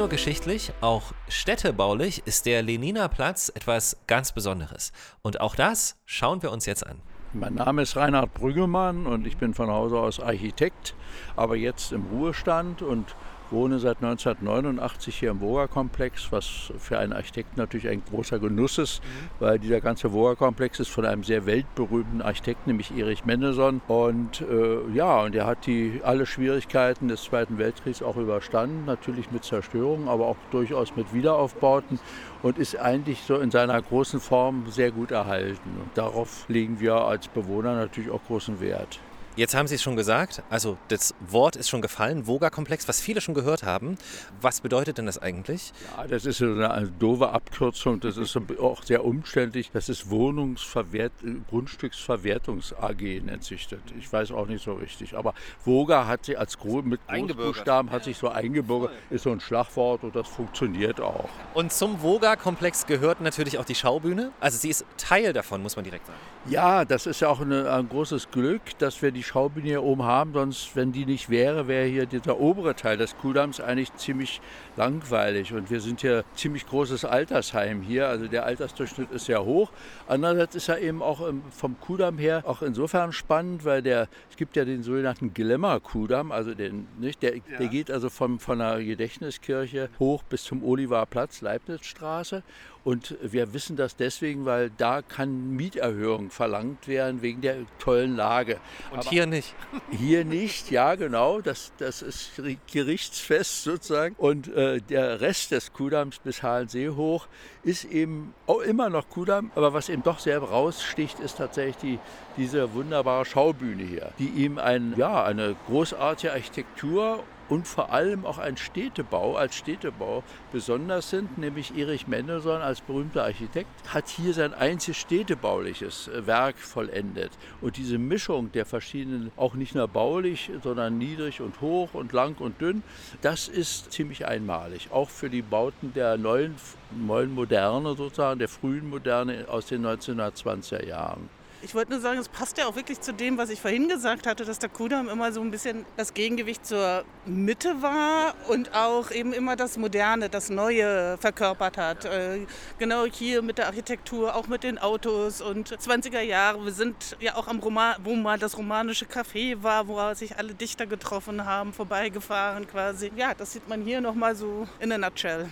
Nur 0.00 0.08
geschichtlich, 0.08 0.72
auch 0.80 1.12
städtebaulich 1.28 2.22
ist 2.24 2.46
der 2.46 2.62
Leniner 2.62 3.10
Platz 3.10 3.52
etwas 3.54 3.98
ganz 4.06 4.32
Besonderes. 4.32 4.92
Und 5.20 5.42
auch 5.42 5.54
das 5.54 6.00
schauen 6.06 6.42
wir 6.42 6.52
uns 6.52 6.64
jetzt 6.64 6.86
an. 6.86 7.02
Mein 7.34 7.52
Name 7.52 7.82
ist 7.82 7.96
Reinhard 7.96 8.32
Brüggemann 8.32 9.06
und 9.06 9.26
ich 9.26 9.36
bin 9.36 9.52
von 9.52 9.68
Hause 9.68 9.98
aus 9.98 10.18
Architekt, 10.18 10.94
aber 11.36 11.54
jetzt 11.54 11.92
im 11.92 12.06
Ruhestand 12.06 12.80
und 12.80 13.14
wohne 13.52 13.78
seit 13.78 13.98
1989 13.98 15.16
hier 15.16 15.30
im 15.30 15.40
Woga-Komplex, 15.40 16.32
was 16.32 16.72
für 16.78 16.98
einen 16.98 17.12
Architekten 17.12 17.58
natürlich 17.58 17.88
ein 17.88 18.02
großer 18.04 18.38
Genuss 18.38 18.78
ist, 18.78 19.02
weil 19.38 19.58
dieser 19.58 19.80
ganze 19.80 20.12
Woga-Komplex 20.12 20.80
ist 20.80 20.88
von 20.88 21.04
einem 21.04 21.24
sehr 21.24 21.46
weltberühmten 21.46 22.22
Architekten, 22.22 22.70
nämlich 22.70 22.96
Erich 22.96 23.24
Menneson. 23.24 23.80
Und 23.88 24.42
äh, 24.42 24.78
ja, 24.94 25.22
und 25.22 25.34
er 25.34 25.46
hat 25.46 25.66
die, 25.66 26.00
alle 26.04 26.26
Schwierigkeiten 26.26 27.08
des 27.08 27.24
Zweiten 27.24 27.58
Weltkriegs 27.58 28.02
auch 28.02 28.16
überstanden, 28.16 28.84
natürlich 28.86 29.30
mit 29.30 29.44
Zerstörung, 29.44 30.08
aber 30.08 30.26
auch 30.26 30.36
durchaus 30.50 30.96
mit 30.96 31.12
Wiederaufbauten 31.12 31.98
und 32.42 32.58
ist 32.58 32.78
eigentlich 32.78 33.20
so 33.22 33.36
in 33.36 33.50
seiner 33.50 33.80
großen 33.80 34.20
Form 34.20 34.64
sehr 34.68 34.90
gut 34.90 35.10
erhalten. 35.10 35.70
Und 35.82 35.96
darauf 35.96 36.48
legen 36.48 36.80
wir 36.80 36.94
als 36.94 37.28
Bewohner 37.28 37.74
natürlich 37.74 38.10
auch 38.10 38.22
großen 38.26 38.60
Wert. 38.60 39.00
Jetzt 39.40 39.54
haben 39.54 39.66
Sie 39.66 39.76
es 39.76 39.82
schon 39.82 39.96
gesagt, 39.96 40.42
also 40.50 40.76
das 40.88 41.14
Wort 41.26 41.56
ist 41.56 41.70
schon 41.70 41.80
gefallen, 41.80 42.26
Voga-Komplex, 42.26 42.86
was 42.88 43.00
viele 43.00 43.22
schon 43.22 43.32
gehört 43.32 43.62
haben. 43.62 43.96
Was 44.42 44.60
bedeutet 44.60 44.98
denn 44.98 45.06
das 45.06 45.16
eigentlich? 45.16 45.72
Ja, 45.96 46.06
das 46.06 46.26
ist 46.26 46.36
so 46.36 46.44
eine, 46.44 46.70
eine 46.70 46.88
doofe 46.88 47.30
Abkürzung, 47.30 48.00
das 48.00 48.18
ist 48.18 48.38
auch 48.60 48.82
sehr 48.82 49.02
umständlich. 49.02 49.70
Das 49.72 49.88
ist 49.88 50.10
Wohnungsverwert, 50.10 51.12
Grundstücksverwertungs 51.48 52.74
AG 52.74 53.00
nennt 53.00 53.42
sich 53.42 53.66
das. 53.66 53.78
Ich 53.98 54.12
weiß 54.12 54.30
auch 54.32 54.46
nicht 54.46 54.62
so 54.62 54.74
richtig. 54.74 55.16
Aber 55.16 55.32
Voga 55.64 56.06
hat 56.06 56.26
sich 56.26 56.38
als 56.38 56.58
Gro 56.58 56.82
mit 56.82 57.00
Großbuchstaben 57.08 57.90
hat 57.92 58.04
sich 58.04 58.18
so 58.18 58.28
eingebürgert, 58.28 58.90
ist 59.08 59.22
so 59.22 59.30
ein 59.30 59.40
Schlagwort 59.40 60.04
und 60.04 60.14
das 60.14 60.28
funktioniert 60.28 61.00
auch. 61.00 61.30
Und 61.54 61.72
zum 61.72 62.02
Voga-Komplex 62.02 62.84
gehört 62.84 63.22
natürlich 63.22 63.56
auch 63.56 63.64
die 63.64 63.74
Schaubühne. 63.74 64.32
Also 64.38 64.58
sie 64.58 64.68
ist 64.68 64.84
Teil 64.98 65.32
davon, 65.32 65.62
muss 65.62 65.76
man 65.76 65.86
direkt 65.86 66.06
sagen. 66.08 66.18
Ja, 66.46 66.84
das 66.84 67.06
ist 67.06 67.20
ja 67.20 67.28
auch 67.28 67.40
eine, 67.40 67.72
ein 67.72 67.88
großes 67.88 68.30
Glück, 68.30 68.60
dass 68.78 69.00
wir 69.00 69.12
die 69.12 69.29
Schaubühne 69.30 69.66
hier 69.68 69.82
oben 69.84 70.02
haben. 70.02 70.32
Sonst, 70.32 70.74
wenn 70.74 70.90
die 70.90 71.06
nicht 71.06 71.30
wäre, 71.30 71.68
wäre 71.68 71.86
hier 71.86 72.06
dieser 72.06 72.40
obere 72.40 72.74
Teil 72.74 72.96
des 72.96 73.16
Kuhdamms 73.16 73.60
eigentlich 73.60 73.94
ziemlich 73.94 74.40
langweilig. 74.76 75.52
Und 75.52 75.70
wir 75.70 75.80
sind 75.80 76.00
hier 76.00 76.24
ziemlich 76.34 76.66
großes 76.66 77.04
Altersheim 77.04 77.80
hier. 77.82 78.08
Also 78.08 78.26
der 78.26 78.44
Altersdurchschnitt 78.44 79.12
ist 79.12 79.26
sehr 79.26 79.44
hoch. 79.44 79.70
Andererseits 80.08 80.56
ist 80.56 80.68
er 80.68 80.80
eben 80.80 81.00
auch 81.00 81.32
vom 81.50 81.78
Kuhdamm 81.78 82.18
her 82.18 82.42
auch 82.44 82.62
insofern 82.62 83.12
spannend, 83.12 83.64
weil 83.64 83.82
der, 83.82 84.08
es 84.30 84.36
gibt 84.36 84.56
ja 84.56 84.64
den 84.64 84.82
sogenannten 84.82 85.32
Glemmer-Kuhdamm, 85.32 86.32
also 86.32 86.54
den, 86.54 86.88
nicht, 86.98 87.22
der, 87.22 87.36
ja. 87.36 87.42
der 87.58 87.68
geht 87.68 87.90
also 87.90 88.10
vom, 88.10 88.40
von 88.40 88.58
der 88.58 88.82
Gedächtniskirche 88.82 89.90
hoch 90.00 90.24
bis 90.24 90.42
zum 90.42 90.64
Olivarplatz, 90.64 91.40
Leibnizstraße. 91.40 92.42
Und 92.82 93.16
wir 93.22 93.52
wissen 93.52 93.76
das 93.76 93.96
deswegen, 93.96 94.46
weil 94.46 94.70
da 94.76 95.02
kann 95.02 95.50
Mieterhöhung 95.50 96.30
verlangt 96.30 96.88
werden 96.88 97.20
wegen 97.20 97.40
der 97.40 97.56
tollen 97.78 98.16
Lage. 98.16 98.58
Und 98.90 99.00
Aber 99.00 99.10
hier 99.10 99.26
nicht? 99.26 99.54
Hier 99.90 100.24
nicht, 100.24 100.70
ja 100.70 100.94
genau. 100.94 101.40
Das, 101.40 101.72
das 101.78 102.02
ist 102.02 102.30
gerichtsfest 102.72 103.64
sozusagen. 103.64 104.14
Und 104.16 104.48
äh, 104.48 104.80
der 104.80 105.20
Rest 105.20 105.50
des 105.50 105.72
Kudamms 105.72 106.18
bis 106.18 106.42
Halensee 106.42 106.90
hoch 106.90 107.26
ist 107.62 107.84
eben 107.84 108.34
auch 108.46 108.60
immer 108.60 108.88
noch 108.88 109.08
Kudamm. 109.10 109.50
Aber 109.54 109.74
was 109.74 109.88
eben 109.88 110.02
doch 110.02 110.18
sehr 110.18 110.38
raussticht, 110.38 111.20
ist 111.20 111.38
tatsächlich 111.38 111.76
die, 111.76 111.98
diese 112.36 112.72
wunderbare 112.72 113.24
Schaubühne 113.24 113.82
hier, 113.82 114.12
die 114.18 114.28
ihm 114.28 114.58
ein, 114.58 114.94
ja, 114.96 115.24
eine 115.24 115.54
großartige 115.66 116.32
Architektur 116.32 117.22
und 117.50 117.66
vor 117.66 117.92
allem 117.92 118.24
auch 118.24 118.38
ein 118.38 118.56
Städtebau 118.56 119.36
als 119.36 119.56
Städtebau 119.56 120.22
besonders 120.52 121.10
sind, 121.10 121.36
nämlich 121.36 121.76
Erich 121.76 122.06
Mendelssohn 122.06 122.62
als 122.62 122.80
berühmter 122.80 123.24
Architekt 123.24 123.68
hat 123.92 124.08
hier 124.08 124.32
sein 124.32 124.54
einziges 124.54 124.98
städtebauliches 124.98 126.08
äh, 126.08 126.26
Werk 126.26 126.58
vollendet. 126.58 127.32
Und 127.60 127.76
diese 127.76 127.98
Mischung 127.98 128.52
der 128.52 128.64
verschiedenen, 128.64 129.32
auch 129.36 129.54
nicht 129.54 129.74
nur 129.74 129.88
baulich, 129.88 130.50
sondern 130.62 130.96
niedrig 130.96 131.40
und 131.40 131.60
hoch 131.60 131.92
und 131.92 132.12
lang 132.12 132.36
und 132.38 132.60
dünn, 132.60 132.82
das 133.20 133.48
ist 133.48 133.92
ziemlich 133.92 134.26
einmalig, 134.26 134.88
auch 134.92 135.10
für 135.10 135.28
die 135.28 135.42
Bauten 135.42 135.92
der 135.92 136.16
neuen, 136.16 136.54
neuen 136.92 137.34
Moderne 137.34 137.96
sozusagen, 137.96 138.38
der 138.38 138.48
frühen 138.48 138.88
Moderne 138.88 139.46
aus 139.48 139.66
den 139.66 139.84
1920er 139.84 140.86
Jahren. 140.86 141.39
Ich 141.62 141.74
wollte 141.74 141.92
nur 141.92 142.00
sagen, 142.00 142.18
es 142.18 142.28
passt 142.28 142.56
ja 142.56 142.66
auch 142.66 142.74
wirklich 142.74 143.02
zu 143.02 143.12
dem, 143.12 143.36
was 143.36 143.50
ich 143.50 143.60
vorhin 143.60 143.86
gesagt 143.86 144.26
hatte, 144.26 144.46
dass 144.46 144.58
der 144.58 144.70
Kudamm 144.70 145.10
immer 145.10 145.30
so 145.30 145.42
ein 145.42 145.50
bisschen 145.50 145.84
das 145.98 146.14
Gegengewicht 146.14 146.64
zur 146.64 147.04
Mitte 147.26 147.82
war 147.82 148.34
und 148.48 148.74
auch 148.74 149.10
eben 149.10 149.34
immer 149.34 149.56
das 149.56 149.76
Moderne, 149.76 150.30
das 150.30 150.48
Neue 150.48 151.18
verkörpert 151.18 151.76
hat. 151.76 152.06
Äh, 152.06 152.46
genau 152.78 153.04
hier 153.04 153.42
mit 153.42 153.58
der 153.58 153.66
Architektur, 153.66 154.34
auch 154.34 154.46
mit 154.46 154.62
den 154.62 154.78
Autos 154.78 155.42
und 155.42 155.68
20er 155.68 156.22
Jahre. 156.22 156.64
Wir 156.64 156.72
sind 156.72 157.18
ja 157.20 157.36
auch 157.36 157.46
am 157.46 157.58
Roman, 157.58 157.96
wo 158.04 158.14
mal 158.14 158.38
das 158.38 158.56
romanische 158.56 159.04
Café 159.04 159.62
war, 159.62 159.86
wo 159.86 160.00
sich 160.14 160.38
alle 160.38 160.54
Dichter 160.54 160.86
getroffen 160.86 161.44
haben, 161.44 161.74
vorbeigefahren 161.74 162.66
quasi. 162.68 163.12
Ja, 163.16 163.34
das 163.34 163.52
sieht 163.52 163.68
man 163.68 163.82
hier 163.82 164.00
nochmal 164.00 164.34
so 164.34 164.66
in 164.80 164.92
a 164.92 164.98
nutshell. 164.98 165.50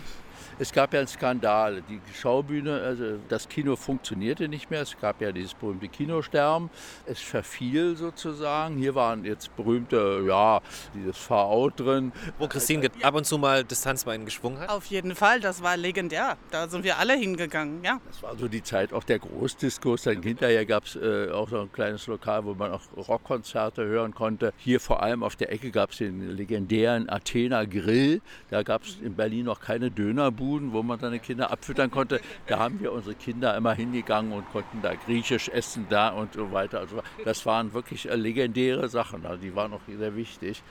Es 0.58 0.72
gab 0.72 0.92
ja 0.92 1.00
einen 1.00 1.08
Skandal. 1.08 1.82
Die 1.88 2.00
Schaubühne, 2.14 2.80
also 2.80 3.18
das 3.28 3.48
Kino 3.48 3.76
funktionierte 3.76 4.48
nicht 4.48 4.70
mehr. 4.70 4.82
Es 4.82 4.98
gab 4.98 5.20
ja 5.20 5.32
dieses 5.32 5.54
berühmte 5.54 5.88
Kinosterben. 5.88 6.70
Es 7.06 7.20
verfiel 7.20 7.96
sozusagen. 7.96 8.76
Hier 8.76 8.94
waren 8.94 9.24
jetzt 9.24 9.54
berühmte, 9.56 10.24
ja, 10.26 10.60
dieses 10.94 11.16
Fahrout 11.16 11.72
drin. 11.76 12.12
Wo 12.38 12.48
Christine 12.48 12.88
ab 13.02 13.14
und 13.14 13.24
zu 13.24 13.38
mal 13.38 13.64
Distanzbeinen 13.64 14.24
geschwungen 14.24 14.60
hat? 14.60 14.68
Auf 14.68 14.86
jeden 14.86 15.14
Fall, 15.14 15.40
das 15.40 15.62
war 15.62 15.76
legendär. 15.76 16.36
Da 16.50 16.68
sind 16.68 16.84
wir 16.84 16.98
alle 16.98 17.14
hingegangen, 17.14 17.84
ja. 17.84 18.00
Das 18.08 18.22
war 18.22 18.36
so 18.36 18.48
die 18.48 18.62
Zeit 18.62 18.92
auch 18.92 19.04
der 19.04 19.18
Großdiskos. 19.18 20.02
Dann 20.02 20.22
hinterher 20.22 20.64
gab 20.66 20.84
es 20.84 20.96
äh, 20.96 21.30
auch 21.30 21.48
so 21.48 21.60
ein 21.60 21.72
kleines 21.72 22.06
Lokal, 22.06 22.44
wo 22.44 22.54
man 22.54 22.72
auch 22.72 22.82
Rockkonzerte 22.96 23.84
hören 23.84 24.14
konnte. 24.14 24.52
Hier 24.58 24.80
vor 24.80 25.02
allem 25.02 25.22
auf 25.22 25.36
der 25.36 25.52
Ecke 25.52 25.70
gab 25.70 25.90
es 25.90 25.98
den 25.98 26.36
legendären 26.36 27.08
Athena 27.08 27.64
Grill. 27.64 28.20
Da 28.50 28.62
gab 28.62 28.84
es 28.84 28.98
in 29.00 29.14
Berlin 29.14 29.46
noch 29.46 29.60
keine 29.60 29.90
Dönerbude. 29.90 30.27
Buden, 30.30 30.72
wo 30.72 30.82
man 30.82 30.98
seine 30.98 31.18
Kinder 31.18 31.50
abfüttern 31.50 31.90
konnte. 31.90 32.20
Da 32.46 32.58
haben 32.58 32.80
wir 32.80 32.92
unsere 32.92 33.14
Kinder 33.14 33.56
immer 33.56 33.74
hingegangen 33.74 34.32
und 34.32 34.48
konnten 34.50 34.82
da 34.82 34.94
griechisch 34.94 35.48
essen 35.48 35.86
da 35.88 36.10
und 36.10 36.34
so 36.34 36.52
weiter. 36.52 36.80
Also 36.80 37.02
das 37.24 37.44
waren 37.46 37.72
wirklich 37.72 38.08
äh, 38.08 38.14
legendäre 38.14 38.88
Sachen, 38.88 39.24
also 39.26 39.40
die 39.40 39.54
waren 39.54 39.72
auch 39.72 39.80
sehr 39.86 40.16
wichtig. 40.16 40.62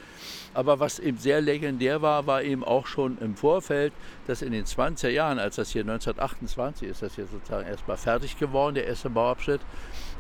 Aber 0.54 0.80
was 0.80 1.00
eben 1.00 1.18
sehr 1.18 1.42
legendär 1.42 2.02
war, 2.02 2.28
war 2.28 2.44
eben 2.44 2.64
auch 2.64 2.88
schon 2.88 3.18
im 3.20 3.36
Vorfeld, 3.36 3.94
dass 4.28 4.42
in 4.42 4.52
den 4.52 4.66
20er 4.66 5.10
Jahren, 5.10 5.40
als 5.40 5.56
das 5.56 5.72
hier 5.72 5.82
1928 5.82 6.88
ist, 6.90 7.02
das 7.02 7.16
hier 7.16 7.28
sozusagen 7.28 7.68
erstmal 7.68 7.98
fertig 7.98 8.38
geworden, 8.38 8.76
der 8.76 8.88
erste 8.88 9.10
Bauabschnitt, 9.10 9.62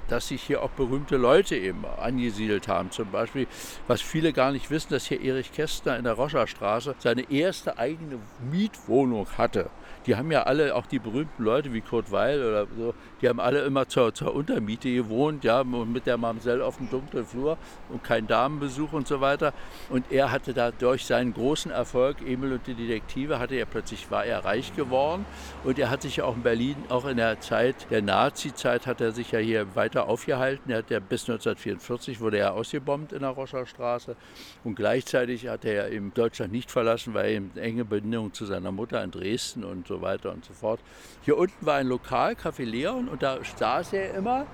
dass 0.07 0.27
sich 0.27 0.43
hier 0.43 0.61
auch 0.61 0.69
berühmte 0.71 1.17
Leute 1.17 1.55
eben 1.55 1.85
angesiedelt 1.85 2.67
haben. 2.67 2.91
Zum 2.91 3.11
Beispiel, 3.11 3.47
was 3.87 4.01
viele 4.01 4.33
gar 4.33 4.51
nicht 4.51 4.69
wissen, 4.69 4.89
dass 4.91 5.05
hier 5.05 5.21
Erich 5.21 5.51
Kästner 5.51 5.97
in 5.97 6.03
der 6.03 6.13
Roscherstraße 6.13 6.95
seine 6.99 7.29
erste 7.31 7.77
eigene 7.77 8.19
Mietwohnung 8.51 9.27
hatte 9.37 9.69
die 10.07 10.15
haben 10.15 10.31
ja 10.31 10.43
alle, 10.43 10.73
auch 10.73 10.85
die 10.85 10.99
berühmten 10.99 11.43
Leute 11.43 11.73
wie 11.73 11.81
Kurt 11.81 12.11
Weil 12.11 12.41
oder 12.43 12.65
so, 12.77 12.93
die 13.21 13.27
haben 13.27 13.41
alle 13.41 13.59
immer 13.61 13.87
zur, 13.89 14.13
zur 14.13 14.33
Untermiete 14.33 14.91
gewohnt, 14.93 15.43
ja, 15.43 15.63
mit 15.65 16.05
der 16.05 16.17
Mamsell 16.17 16.61
auf 16.61 16.77
dem 16.77 16.89
dunklen 16.89 17.25
Flur 17.25 17.57
und 17.89 18.03
kein 18.03 18.25
Damenbesuch 18.25 18.93
und 18.93 19.07
so 19.07 19.19
weiter. 19.19 19.53
Und 19.89 20.09
er 20.11 20.31
hatte 20.31 20.53
da 20.53 20.71
durch 20.71 21.05
seinen 21.05 21.33
großen 21.33 21.71
Erfolg, 21.71 22.17
Emil 22.25 22.53
und 22.53 22.65
die 22.67 22.73
Detektive, 22.73 23.39
hatte 23.39 23.55
er 23.55 23.65
plötzlich, 23.65 24.09
war 24.09 24.25
er 24.25 24.45
reich 24.45 24.73
geworden 24.75 25.25
und 25.65 25.77
er 25.77 25.89
hat 25.89 26.03
sich 26.03 26.17
ja 26.17 26.23
auch 26.23 26.35
in 26.35 26.43
Berlin, 26.43 26.77
auch 26.87 27.05
in 27.05 27.17
der 27.17 27.41
Zeit 27.41 27.87
der 27.91 28.01
Nazi-Zeit, 28.01 28.87
hat 28.87 29.01
er 29.01 29.11
sich 29.11 29.31
ja 29.31 29.39
hier 29.39 29.75
weiter 29.75 30.07
aufgehalten. 30.07 30.71
Er 30.71 30.77
hat 30.79 30.89
ja 30.89 30.99
bis 30.99 31.23
1944 31.23 32.21
wurde 32.21 32.37
er 32.37 32.53
ausgebombt 32.53 33.11
in 33.11 33.19
der 33.19 33.29
Roscherstraße 33.31 34.15
und 34.63 34.75
gleichzeitig 34.75 35.47
hat 35.49 35.65
er 35.65 35.73
ja 35.73 35.87
eben 35.89 36.13
Deutschland 36.13 36.53
nicht 36.53 36.71
verlassen, 36.71 37.13
weil 37.13 37.25
er 37.25 37.31
eben 37.31 37.51
enge 37.57 37.83
Bindung 37.83 38.33
zu 38.33 38.45
seiner 38.45 38.71
Mutter 38.71 39.03
in 39.03 39.11
Dresden 39.11 39.65
und 39.65 39.87
so 39.87 39.96
weiter 40.01 40.31
und 40.31 40.45
so 40.45 40.53
fort. 40.53 40.79
Hier 41.21 41.37
unten 41.37 41.65
war 41.65 41.75
ein 41.75 41.87
Lokal, 41.87 42.33
Café 42.33 42.63
Leon, 42.65 43.07
und 43.07 43.23
da 43.23 43.37
saß 43.43 43.93
er 43.93 44.13
immer. 44.13 44.45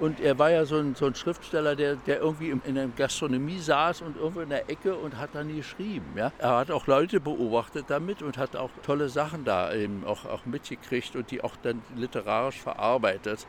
Und 0.00 0.20
er 0.20 0.38
war 0.38 0.50
ja 0.50 0.64
so 0.64 0.78
ein, 0.78 0.94
so 0.94 1.06
ein 1.06 1.14
Schriftsteller, 1.14 1.76
der, 1.76 1.96
der 1.96 2.20
irgendwie 2.20 2.50
in 2.50 2.74
der 2.74 2.88
Gastronomie 2.88 3.58
saß 3.58 4.02
und 4.02 4.16
irgendwo 4.16 4.40
in 4.40 4.48
der 4.48 4.68
Ecke 4.70 4.94
und 4.96 5.18
hat 5.18 5.30
dann 5.34 5.54
geschrieben. 5.54 6.06
Ja? 6.16 6.32
Er 6.38 6.56
hat 6.56 6.70
auch 6.70 6.86
Leute 6.86 7.20
beobachtet 7.20 7.86
damit 7.88 8.22
und 8.22 8.38
hat 8.38 8.56
auch 8.56 8.70
tolle 8.82 9.08
Sachen 9.08 9.44
da 9.44 9.72
eben 9.72 10.04
auch, 10.04 10.24
auch 10.26 10.46
mitgekriegt 10.46 11.16
und 11.16 11.30
die 11.30 11.42
auch 11.42 11.56
dann 11.62 11.82
literarisch 11.96 12.60
verarbeitet. 12.60 13.46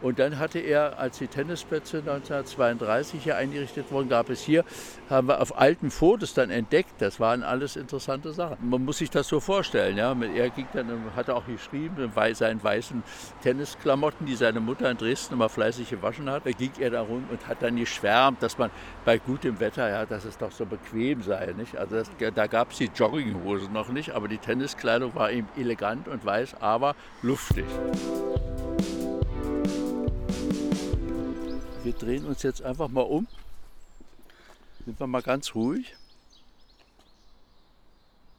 Und 0.00 0.18
dann 0.18 0.38
hatte 0.38 0.60
er, 0.60 0.98
als 0.98 1.18
die 1.18 1.26
Tennisplätze 1.26 1.98
1932 1.98 3.24
hier 3.24 3.36
eingerichtet 3.36 3.90
wurden, 3.90 4.08
gab 4.08 4.30
es 4.30 4.42
hier, 4.42 4.64
haben 5.10 5.28
wir 5.28 5.40
auf 5.40 5.58
alten 5.58 5.90
Fotos 5.90 6.34
dann 6.34 6.50
entdeckt, 6.50 6.94
das 6.98 7.18
waren 7.18 7.42
alles 7.42 7.76
interessante 7.76 8.32
Sachen. 8.32 8.56
Man 8.68 8.84
muss 8.84 8.98
sich 8.98 9.10
das 9.10 9.26
so 9.26 9.40
vorstellen. 9.40 9.96
Ja. 9.96 10.16
Er 10.36 10.50
ging 10.50 10.68
dann, 10.72 10.88
hat 11.16 11.30
auch 11.30 11.46
geschrieben, 11.46 11.96
in 11.98 12.34
seinen 12.34 12.62
weißen 12.62 13.02
Tennisklamotten, 13.42 14.26
die 14.26 14.36
seine 14.36 14.60
Mutter 14.60 14.90
in 14.90 14.96
Dresden 14.96 15.34
immer 15.34 15.48
fleißig 15.48 15.90
gewaschen 15.90 16.30
hat, 16.30 16.46
da 16.46 16.50
ging 16.52 16.72
er 16.78 16.90
da 16.90 17.00
rum 17.00 17.24
und 17.30 17.48
hat 17.48 17.62
dann 17.62 17.76
geschwärmt, 17.76 18.42
dass 18.42 18.58
man 18.58 18.70
bei 19.04 19.18
gutem 19.18 19.58
Wetter, 19.58 19.88
ja, 19.88 20.06
dass 20.06 20.24
es 20.24 20.38
doch 20.38 20.52
so 20.52 20.64
bequem 20.66 21.22
sei. 21.22 21.54
Nicht? 21.56 21.76
Also 21.76 21.96
das, 21.96 22.10
da 22.34 22.46
gab 22.46 22.72
es 22.72 22.78
die 22.78 22.90
Jogginghosen 22.94 23.72
noch 23.72 23.88
nicht, 23.88 24.10
aber 24.10 24.28
die 24.28 24.38
Tenniskleidung 24.38 25.14
war 25.14 25.32
ihm 25.32 25.48
elegant 25.56 26.06
und 26.06 26.24
weiß, 26.24 26.56
aber 26.60 26.94
luftig. 27.22 27.64
Wir 31.88 31.94
drehen 31.94 32.26
uns 32.26 32.42
jetzt 32.42 32.60
einfach 32.60 32.88
mal 32.88 33.00
um. 33.00 33.26
Sind 34.84 35.00
wir 35.00 35.06
mal 35.06 35.22
ganz 35.22 35.54
ruhig. 35.54 35.96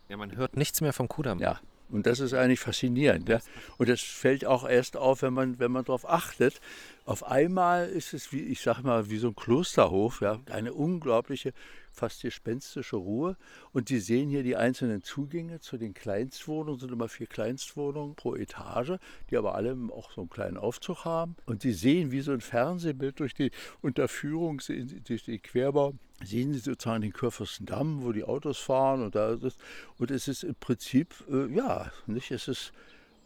Ja, 0.08 0.18
man 0.18 0.36
hört 0.36 0.56
nichts 0.56 0.82
mehr 0.82 0.94
vom 0.94 1.08
Kudamm. 1.08 1.40
Ja, 1.40 1.60
und 1.90 2.06
das 2.06 2.20
ist 2.20 2.36
eigentlich 2.36 2.60
faszinierend. 2.60 3.28
Ja? 3.28 3.40
Und 3.80 3.90
das 3.90 4.02
fällt 4.02 4.46
auch 4.46 4.70
erst 4.70 4.98
auf, 4.98 5.24
wenn 5.24 5.34
man, 5.34 5.58
wenn 5.58 5.72
man 5.72 5.84
darauf 5.84 6.08
achtet. 6.08 6.62
Auf 7.06 7.24
einmal 7.24 7.90
ist 7.90 8.14
es, 8.14 8.32
wie 8.32 8.42
ich 8.42 8.62
sage 8.62 8.84
mal, 8.84 9.10
wie 9.10 9.18
so 9.18 9.30
ein 9.30 9.36
Klosterhof, 9.36 10.22
ja? 10.22 10.40
eine 10.52 10.72
unglaubliche 10.72 11.52
fast 12.00 12.22
gespenstische 12.22 12.96
Ruhe. 12.96 13.36
Und 13.74 13.90
Sie 13.90 14.00
sehen 14.00 14.30
hier 14.30 14.44
die 14.44 14.56
einzelnen 14.56 15.04
Zugänge 15.04 15.60
zu 15.60 15.78
den 15.78 15.94
Kleinstwohnungen, 15.94 16.80
sind 16.80 16.92
immer 16.92 17.10
vier 17.10 17.28
Kleinstwohnungen 17.28 18.16
pro 18.16 18.36
Etage, 18.36 18.94
die 19.30 19.38
aber 19.38 19.56
alle 19.56 19.78
auch 19.92 20.12
so 20.12 20.22
einen 20.22 20.30
kleinen 20.30 20.58
Aufzug 20.58 21.06
haben. 21.06 21.36
Und 21.46 21.62
Sie 21.62 21.74
sehen 21.74 22.12
wie 22.12 22.22
so 22.22 22.32
ein 22.32 22.42
Fernsehbild 22.42 23.20
durch 23.20 23.34
die 23.34 23.52
Unterführung, 23.82 24.62
durch 25.04 25.24
den 25.26 25.42
Querbau, 25.42 25.94
sehen 26.24 26.54
Sie 26.54 26.60
sozusagen 26.60 27.02
den 27.02 27.14
Kurfürstendamm, 27.14 28.04
wo 28.04 28.12
die 28.12 28.24
Autos 28.24 28.58
fahren 28.58 29.04
und 29.04 29.16
da 29.16 29.32
ist 29.32 29.44
es. 29.44 29.58
Und 29.98 30.12
es 30.12 30.28
ist 30.28 30.44
im 30.44 30.56
Prinzip, 30.56 31.14
äh, 31.30 31.54
ja, 31.54 31.92
nicht, 32.08 32.32
es 32.32 32.48
ist 32.48 32.72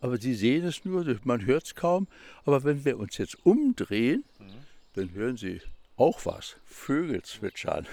aber 0.04 0.18
Sie 0.18 0.34
sehen 0.34 0.66
es 0.66 0.84
nur, 0.84 1.06
man 1.24 1.46
hört 1.46 1.64
es 1.64 1.76
kaum. 1.76 2.10
Aber 2.44 2.66
wenn 2.66 2.84
wir 2.84 3.00
uns 3.00 3.18
jetzt 3.18 3.38
umdrehen, 3.46 4.26
mhm. 4.38 4.46
dann 4.96 5.14
hören 5.14 5.38
Sie 5.38 5.62
auch 5.96 6.26
was. 6.26 6.58
Vögel 6.66 7.22
zwitschern. 7.22 7.88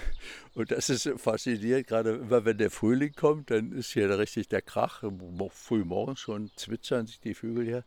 Und 0.53 0.71
das 0.71 0.89
ist 0.89 1.09
faszinierend, 1.17 1.87
gerade 1.87 2.11
immer 2.11 2.45
wenn 2.45 2.57
der 2.57 2.71
Frühling 2.71 3.13
kommt, 3.13 3.51
dann 3.51 3.71
ist 3.71 3.91
hier 3.91 4.17
richtig 4.17 4.47
der 4.49 4.61
Krach. 4.61 5.03
Früh 5.49 5.83
morgens 5.83 6.19
schon 6.19 6.51
zwitschern 6.55 7.07
sich 7.07 7.19
die 7.19 7.33
Vögel 7.33 7.65
hier 7.65 7.83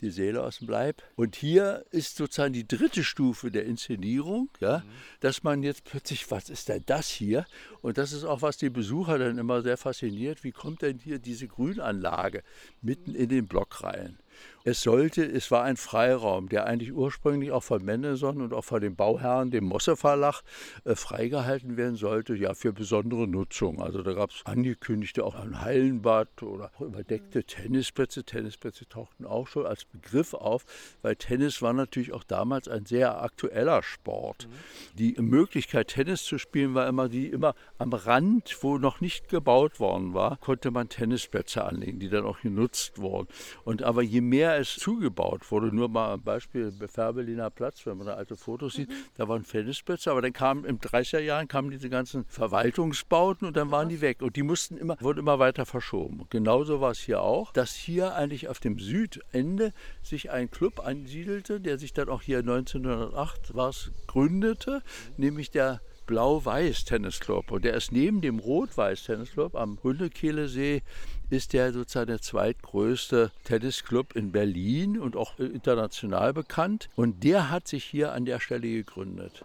die 0.00 0.10
Seele 0.10 0.42
aus 0.42 0.58
dem 0.58 0.68
Leib. 0.68 1.02
Und 1.16 1.36
hier 1.36 1.84
ist 1.90 2.16
sozusagen 2.16 2.52
die 2.52 2.66
dritte 2.66 3.04
Stufe 3.04 3.50
der 3.50 3.64
Inszenierung, 3.64 4.50
ja, 4.60 4.78
mhm. 4.78 4.90
dass 5.20 5.42
man 5.42 5.62
jetzt 5.62 5.84
plötzlich, 5.84 6.30
was 6.30 6.50
ist 6.50 6.68
denn 6.68 6.82
das 6.86 7.08
hier? 7.08 7.46
Und 7.80 7.98
das 7.98 8.12
ist 8.12 8.24
auch, 8.24 8.42
was 8.42 8.56
die 8.56 8.70
Besucher 8.70 9.18
dann 9.18 9.38
immer 9.38 9.62
sehr 9.62 9.76
fasziniert. 9.76 10.44
Wie 10.44 10.52
kommt 10.52 10.82
denn 10.82 10.98
hier 10.98 11.18
diese 11.18 11.48
Grünanlage 11.48 12.42
mitten 12.82 13.14
in 13.14 13.28
den 13.28 13.46
Blockreihen? 13.46 14.18
Es 14.66 14.80
sollte, 14.80 15.22
es 15.22 15.50
war 15.50 15.62
ein 15.62 15.76
Freiraum, 15.76 16.48
der 16.48 16.64
eigentlich 16.64 16.94
ursprünglich 16.94 17.52
auch 17.52 17.62
von 17.62 17.84
Mendelssohn 17.84 18.40
und 18.40 18.54
auch 18.54 18.64
von 18.64 18.80
dem 18.80 18.96
Bauherrn, 18.96 19.50
dem 19.50 19.64
Mosse 19.64 19.94
Verlag, 19.94 20.40
äh, 20.84 20.94
freigehalten 20.94 21.76
werden 21.76 21.96
sollte, 21.96 22.34
ja, 22.34 22.54
für 22.54 22.72
besondere 22.72 23.28
Nutzung. 23.28 23.82
Also 23.82 24.02
da 24.02 24.14
gab 24.14 24.30
es 24.30 24.40
angekündigte 24.46 25.22
auch 25.22 25.34
ein 25.34 25.60
Hallenbad 25.60 26.42
oder 26.42 26.70
überdeckte 26.80 27.44
Tennisplätze. 27.44 28.24
Tennisplätze 28.24 28.88
tauchten 28.88 29.26
auch 29.26 29.48
schon 29.48 29.66
als 29.66 29.84
Begriff 29.84 30.32
auf, 30.32 30.64
weil 31.02 31.16
Tennis 31.16 31.60
war 31.60 31.74
natürlich 31.74 32.14
auch 32.14 32.24
damals 32.24 32.66
ein 32.66 32.86
sehr 32.86 33.20
aktueller 33.20 33.82
Sport. 33.82 34.48
Mhm. 34.48 34.96
Die 34.96 35.16
Möglichkeit, 35.20 35.88
Tennis 35.88 36.24
zu 36.24 36.38
spielen, 36.38 36.72
war 36.72 36.88
immer 36.88 37.10
die, 37.10 37.26
immer 37.26 37.54
am 37.76 37.92
Rand, 37.92 38.56
wo 38.62 38.78
noch 38.78 39.02
nicht 39.02 39.28
gebaut 39.28 39.78
worden 39.78 40.14
war, 40.14 40.38
konnte 40.38 40.70
man 40.70 40.88
Tennisplätze 40.88 41.64
anlegen, 41.64 41.98
die 41.98 42.08
dann 42.08 42.24
auch 42.24 42.40
genutzt 42.40 42.98
wurden. 42.98 43.28
Und 43.64 43.82
aber 43.82 44.00
je 44.00 44.22
mehr 44.22 44.53
es 44.58 44.76
zugebaut 44.76 45.50
wurde, 45.50 45.74
nur 45.74 45.88
mal 45.88 46.14
ein 46.14 46.22
Beispiel, 46.22 46.72
Färbeliner 46.86 47.50
Platz, 47.50 47.86
wenn 47.86 47.98
man 47.98 48.06
da 48.06 48.14
alte 48.14 48.36
Fotos 48.36 48.74
sieht, 48.74 48.88
mhm. 48.88 48.94
da 49.16 49.28
waren 49.28 49.44
Tennisplätze, 49.44 50.10
aber 50.10 50.22
dann 50.22 50.32
kamen 50.32 50.64
im 50.64 50.78
30er 50.78 51.20
Jahren 51.20 51.48
kamen 51.48 51.70
diese 51.70 51.88
ganzen 51.88 52.24
Verwaltungsbauten 52.26 53.48
und 53.48 53.56
dann 53.56 53.70
waren 53.70 53.88
die 53.88 54.00
weg 54.00 54.22
und 54.22 54.36
die 54.36 54.42
mussten 54.42 54.76
immer, 54.76 54.96
wurden 55.00 55.20
immer 55.20 55.38
weiter 55.38 55.66
verschoben. 55.66 56.20
Und 56.20 56.30
genauso 56.30 56.80
war 56.80 56.90
es 56.90 56.98
hier 56.98 57.20
auch, 57.20 57.52
dass 57.52 57.74
hier 57.74 58.14
eigentlich 58.14 58.48
auf 58.48 58.60
dem 58.60 58.78
Südende 58.78 59.72
sich 60.02 60.30
ein 60.30 60.50
Club 60.50 60.80
ansiedelte, 60.80 61.60
der 61.60 61.78
sich 61.78 61.92
dann 61.92 62.08
auch 62.08 62.22
hier 62.22 62.38
1908 62.38 63.54
war 63.54 63.70
es, 63.70 63.90
gründete, 64.06 64.82
nämlich 65.16 65.50
der 65.50 65.80
Blau-Weiß 66.06 66.84
Tennisclub. 66.84 67.50
Und 67.50 67.64
der 67.64 67.74
ist 67.74 67.92
neben 67.92 68.20
dem 68.20 68.38
Rot-Weiß 68.38 69.04
Tennisclub 69.04 69.54
am 69.54 69.78
Hundekehlesee 69.82 70.82
ist 71.30 71.52
der 71.52 71.72
sozusagen 71.72 72.08
der 72.08 72.20
zweitgrößte 72.20 73.30
Tennisclub 73.44 74.14
in 74.14 74.32
Berlin 74.32 74.98
und 74.98 75.16
auch 75.16 75.38
international 75.38 76.32
bekannt. 76.32 76.88
Und 76.96 77.24
der 77.24 77.50
hat 77.50 77.68
sich 77.68 77.84
hier 77.84 78.12
an 78.12 78.24
der 78.24 78.40
Stelle 78.40 78.68
gegründet. 78.68 79.44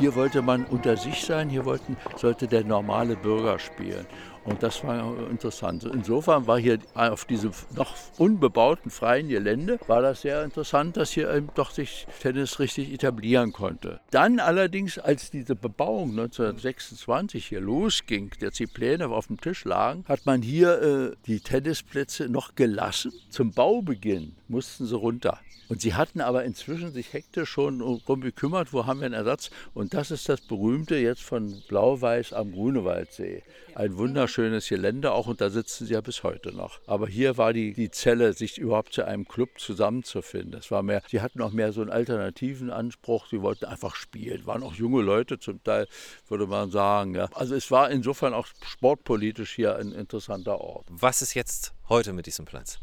Hier 0.00 0.14
wollte 0.14 0.42
man 0.42 0.64
unter 0.64 0.96
sich 0.96 1.24
sein, 1.24 1.48
hier 1.48 1.64
wollten, 1.64 1.96
sollte 2.16 2.46
der 2.46 2.62
normale 2.62 3.16
Bürger 3.16 3.58
spielen. 3.58 4.06
Und 4.48 4.62
das 4.62 4.82
war 4.82 5.28
interessant. 5.30 5.84
Insofern 5.84 6.46
war 6.46 6.58
hier 6.58 6.78
auf 6.94 7.26
diesem 7.26 7.52
noch 7.76 7.94
unbebauten 8.16 8.90
freien 8.90 9.28
Gelände, 9.28 9.78
war 9.86 10.00
das 10.00 10.22
sehr 10.22 10.42
interessant, 10.42 10.96
dass 10.96 11.10
hier 11.10 11.42
doch 11.54 11.70
sich 11.70 12.06
Tennis 12.20 12.58
richtig 12.58 12.92
etablieren 12.92 13.52
konnte. 13.52 14.00
Dann 14.10 14.40
allerdings, 14.40 14.98
als 14.98 15.30
diese 15.30 15.54
Bebauung 15.54 16.10
1926 16.10 17.46
hier 17.46 17.60
losging, 17.60 18.30
dass 18.40 18.54
die 18.54 18.66
Pläne 18.66 19.08
auf 19.08 19.26
dem 19.26 19.38
Tisch 19.38 19.64
lagen, 19.66 20.04
hat 20.08 20.24
man 20.24 20.40
hier 20.40 20.82
äh, 20.82 21.16
die 21.26 21.40
Tennisplätze 21.40 22.30
noch 22.30 22.54
gelassen. 22.54 23.12
Zum 23.28 23.52
Baubeginn 23.52 24.37
mussten 24.48 24.86
sie 24.86 24.96
runter. 24.96 25.38
Und 25.68 25.82
sie 25.82 25.94
hatten 25.94 26.20
aber 26.20 26.44
inzwischen 26.44 26.92
sich 26.92 27.12
hektisch 27.12 27.50
schon 27.50 27.80
darum 27.80 28.22
gekümmert, 28.22 28.72
wo 28.72 28.86
haben 28.86 29.00
wir 29.00 29.06
einen 29.06 29.14
Ersatz. 29.14 29.50
Und 29.74 29.92
das 29.92 30.10
ist 30.10 30.28
das 30.28 30.40
berühmte 30.40 30.96
jetzt 30.96 31.22
von 31.22 31.62
Blau-Weiß 31.68 32.32
am 32.32 32.52
Grunewaldsee. 32.52 33.42
Ein 33.74 33.96
wunderschönes 33.98 34.68
Gelände 34.68 35.12
auch 35.12 35.26
und 35.26 35.40
da 35.40 35.50
sitzen 35.50 35.86
sie 35.86 35.92
ja 35.92 36.00
bis 36.00 36.22
heute 36.22 36.52
noch. 36.52 36.80
Aber 36.86 37.06
hier 37.06 37.36
war 37.36 37.52
die, 37.52 37.74
die 37.74 37.90
Zelle, 37.90 38.32
sich 38.32 38.58
überhaupt 38.58 38.94
zu 38.94 39.04
einem 39.04 39.28
Club 39.28 39.50
zusammenzufinden. 39.58 40.52
Das 40.52 40.70
war 40.70 40.82
mehr, 40.82 41.02
sie 41.08 41.20
hatten 41.20 41.42
auch 41.42 41.52
mehr 41.52 41.72
so 41.72 41.82
einen 41.82 41.90
alternativen 41.90 42.70
Anspruch. 42.70 43.26
Sie 43.30 43.42
wollten 43.42 43.66
einfach 43.66 43.94
spielen. 43.94 44.46
Waren 44.46 44.62
auch 44.62 44.74
junge 44.74 45.02
Leute 45.02 45.38
zum 45.38 45.62
Teil, 45.62 45.86
würde 46.28 46.46
man 46.46 46.70
sagen. 46.70 47.14
Ja. 47.14 47.28
Also 47.34 47.54
es 47.54 47.70
war 47.70 47.90
insofern 47.90 48.32
auch 48.32 48.46
sportpolitisch 48.62 49.54
hier 49.54 49.76
ein 49.76 49.92
interessanter 49.92 50.60
Ort. 50.60 50.86
Was 50.88 51.20
ist 51.20 51.34
jetzt 51.34 51.74
heute 51.88 52.12
mit 52.12 52.26
diesem 52.26 52.44
Platz? 52.44 52.78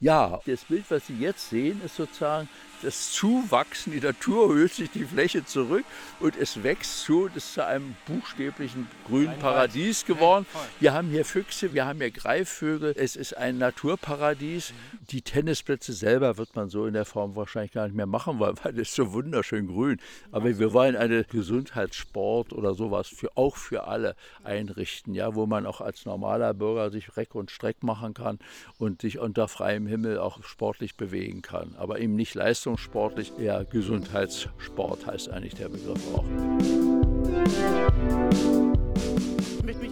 Ja, 0.00 0.40
das 0.46 0.64
Bild, 0.64 0.84
was 0.90 1.06
Sie 1.06 1.16
jetzt 1.18 1.50
sehen, 1.50 1.80
ist 1.84 1.96
sozusagen 1.96 2.48
das 2.82 3.12
Zuwachsen. 3.12 3.92
Die 3.92 4.00
Natur 4.00 4.48
hüllt 4.48 4.74
sich 4.74 4.90
die 4.90 5.04
Fläche 5.04 5.44
zurück 5.44 5.84
und 6.20 6.36
es 6.36 6.62
wächst 6.62 7.00
zu. 7.04 7.28
Das 7.28 7.44
ist 7.44 7.54
zu 7.54 7.64
einem 7.66 7.96
buchstäblichen 8.06 8.88
grünen 9.06 9.38
Paradies 9.38 10.04
geworden. 10.04 10.46
Wir 10.80 10.92
haben 10.92 11.08
hier 11.08 11.24
Füchse, 11.24 11.72
wir 11.72 11.86
haben 11.86 12.00
hier 12.00 12.10
Greifvögel. 12.10 12.94
Es 12.96 13.16
ist 13.16 13.36
ein 13.36 13.58
Naturparadies. 13.58 14.72
Die 15.10 15.22
Tennisplätze 15.22 15.92
selber 15.92 16.38
wird 16.38 16.54
man 16.56 16.68
so 16.68 16.86
in 16.86 16.94
der 16.94 17.04
Form 17.04 17.36
wahrscheinlich 17.36 17.72
gar 17.72 17.86
nicht 17.86 17.96
mehr 17.96 18.06
machen 18.06 18.38
wollen, 18.38 18.56
weil 18.62 18.78
es 18.78 18.94
so 18.94 19.12
wunderschön 19.12 19.66
grün. 19.68 20.00
Aber 20.30 20.58
wir 20.58 20.72
wollen 20.72 20.96
eine 20.96 21.24
Gesundheitssport 21.24 22.52
oder 22.52 22.74
sowas 22.74 23.08
für, 23.08 23.36
auch 23.36 23.56
für 23.56 23.84
alle 23.84 24.16
einrichten, 24.44 25.14
ja, 25.14 25.34
wo 25.34 25.46
man 25.46 25.66
auch 25.66 25.80
als 25.80 26.04
normaler 26.04 26.54
Bürger 26.54 26.90
sich 26.90 27.16
Reck 27.16 27.34
und 27.34 27.50
Streck 27.50 27.82
machen 27.82 28.14
kann 28.14 28.38
und 28.78 29.02
sich 29.02 29.18
unter 29.18 29.48
freiem 29.48 29.86
Himmel 29.86 30.18
auch 30.18 30.42
sportlich 30.44 30.96
bewegen 30.96 31.42
kann. 31.42 31.74
Aber 31.76 32.00
eben 32.00 32.16
nicht 32.16 32.34
leistungssportlich, 32.72 33.32
eher 33.38 33.64
Gesundheitssport 33.64 35.06
heißt 35.06 35.30
eigentlich 35.30 35.54
der 35.54 35.68
Begriff 35.68 36.00
auch. 36.14 36.24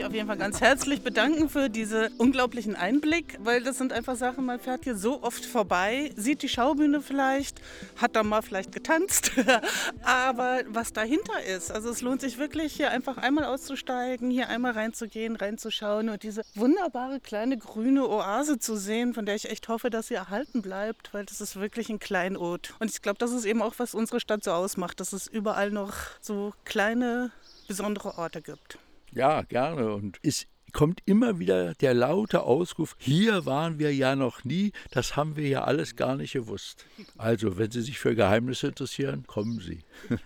Mich 0.01 0.07
auf 0.07 0.15
jeden 0.15 0.29
Fall 0.29 0.39
ganz 0.39 0.63
herzlich 0.63 1.03
bedanken 1.03 1.51
für 1.51 1.69
diesen 1.69 2.09
unglaublichen 2.17 2.75
Einblick, 2.75 3.37
weil 3.45 3.63
das 3.63 3.77
sind 3.77 3.93
einfach 3.93 4.17
Sachen, 4.17 4.47
man 4.47 4.59
fährt 4.59 4.85
hier 4.85 4.97
so 4.97 5.23
oft 5.23 5.45
vorbei, 5.45 6.11
sieht 6.17 6.41
die 6.41 6.49
Schaubühne 6.49 7.03
vielleicht, 7.03 7.61
hat 7.97 8.17
da 8.17 8.23
mal 8.23 8.41
vielleicht 8.41 8.73
getanzt, 8.73 9.33
aber 10.03 10.63
was 10.69 10.95
dahinter 10.95 11.45
ist, 11.45 11.71
also 11.71 11.91
es 11.91 12.01
lohnt 12.01 12.23
sich 12.23 12.39
wirklich 12.39 12.73
hier 12.73 12.91
einfach 12.91 13.19
einmal 13.19 13.45
auszusteigen, 13.45 14.31
hier 14.31 14.49
einmal 14.49 14.73
reinzugehen, 14.73 15.37
reinzuschauen 15.37 16.09
und 16.09 16.23
diese 16.23 16.45
wunderbare 16.55 17.21
kleine 17.21 17.59
grüne 17.59 18.09
Oase 18.09 18.59
zu 18.59 18.77
sehen, 18.77 19.13
von 19.13 19.27
der 19.27 19.35
ich 19.35 19.51
echt 19.51 19.69
hoffe, 19.69 19.91
dass 19.91 20.09
sie 20.09 20.15
erhalten 20.15 20.63
bleibt, 20.63 21.13
weil 21.13 21.27
das 21.27 21.43
ist 21.43 21.57
wirklich 21.57 21.91
ein 21.91 21.99
Kleinod. 21.99 22.73
Und 22.79 22.91
ich 22.91 23.03
glaube, 23.03 23.19
das 23.19 23.33
ist 23.33 23.45
eben 23.45 23.61
auch, 23.61 23.75
was 23.77 23.95
unsere 23.95 24.19
Stadt 24.19 24.45
so 24.45 24.53
ausmacht, 24.53 24.99
dass 24.99 25.13
es 25.13 25.27
überall 25.27 25.71
noch 25.71 25.93
so 26.23 26.55
kleine, 26.65 27.33
besondere 27.69 28.17
Orte 28.17 28.41
gibt. 28.41 28.79
Ja, 29.13 29.43
gerne. 29.43 29.95
Und 29.95 30.19
es 30.23 30.47
kommt 30.73 31.03
immer 31.05 31.39
wieder 31.39 31.75
der 31.75 31.95
laute 31.95 32.43
Ausruf, 32.43 32.97
hier 32.99 33.47
waren 33.47 33.79
wir 33.79 33.95
ja 33.95 34.17
noch 34.17 34.45
nie, 34.45 34.73
das 34.91 35.17
haben 35.17 35.37
wir 35.37 35.49
ja 35.49 35.65
alles 35.65 35.97
gar 35.97 36.17
nicht 36.17 36.33
gewusst. 36.33 36.87
Also, 37.19 37.59
wenn 37.59 37.71
Sie 37.71 37.83
sich 37.83 37.99
für 37.99 38.15
Geheimnisse 38.15 38.69
interessieren, 38.69 39.25
kommen 39.27 39.61
Sie. 39.61 39.81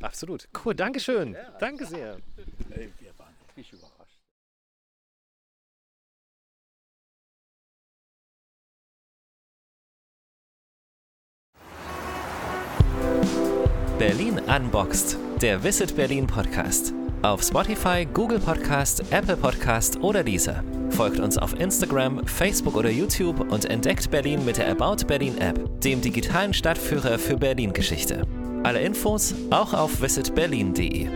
Absolut. 0.00 0.48
Cool, 0.64 0.74
Dankeschön. 0.74 1.32
Ja. 1.32 1.50
Danke 1.58 1.86
sehr. 1.86 2.18
Wir 2.68 3.18
waren 3.18 3.34
wirklich 3.46 3.72
überrascht. 3.72 3.94
Berlin 13.98 14.40
Unboxed, 14.40 15.16
der 15.40 15.62
Visit 15.62 15.96
Berlin 15.96 16.26
Podcast. 16.26 16.92
Auf 17.24 17.42
Spotify, 17.42 18.04
Google 18.04 18.38
Podcast, 18.38 19.02
Apple 19.10 19.38
Podcast 19.38 19.98
oder 20.02 20.22
dieser. 20.22 20.62
Folgt 20.90 21.20
uns 21.20 21.38
auf 21.38 21.58
Instagram, 21.58 22.26
Facebook 22.26 22.76
oder 22.76 22.90
YouTube 22.90 23.50
und 23.50 23.64
entdeckt 23.64 24.10
Berlin 24.10 24.44
mit 24.44 24.58
der 24.58 24.70
About 24.70 25.06
Berlin 25.06 25.38
App, 25.38 25.80
dem 25.80 26.02
digitalen 26.02 26.52
Stadtführer 26.52 27.18
für 27.18 27.38
Berlin-Geschichte. 27.38 28.26
Alle 28.62 28.80
Infos 28.80 29.34
auch 29.50 29.72
auf 29.72 30.02
visitberlin.de. 30.02 31.08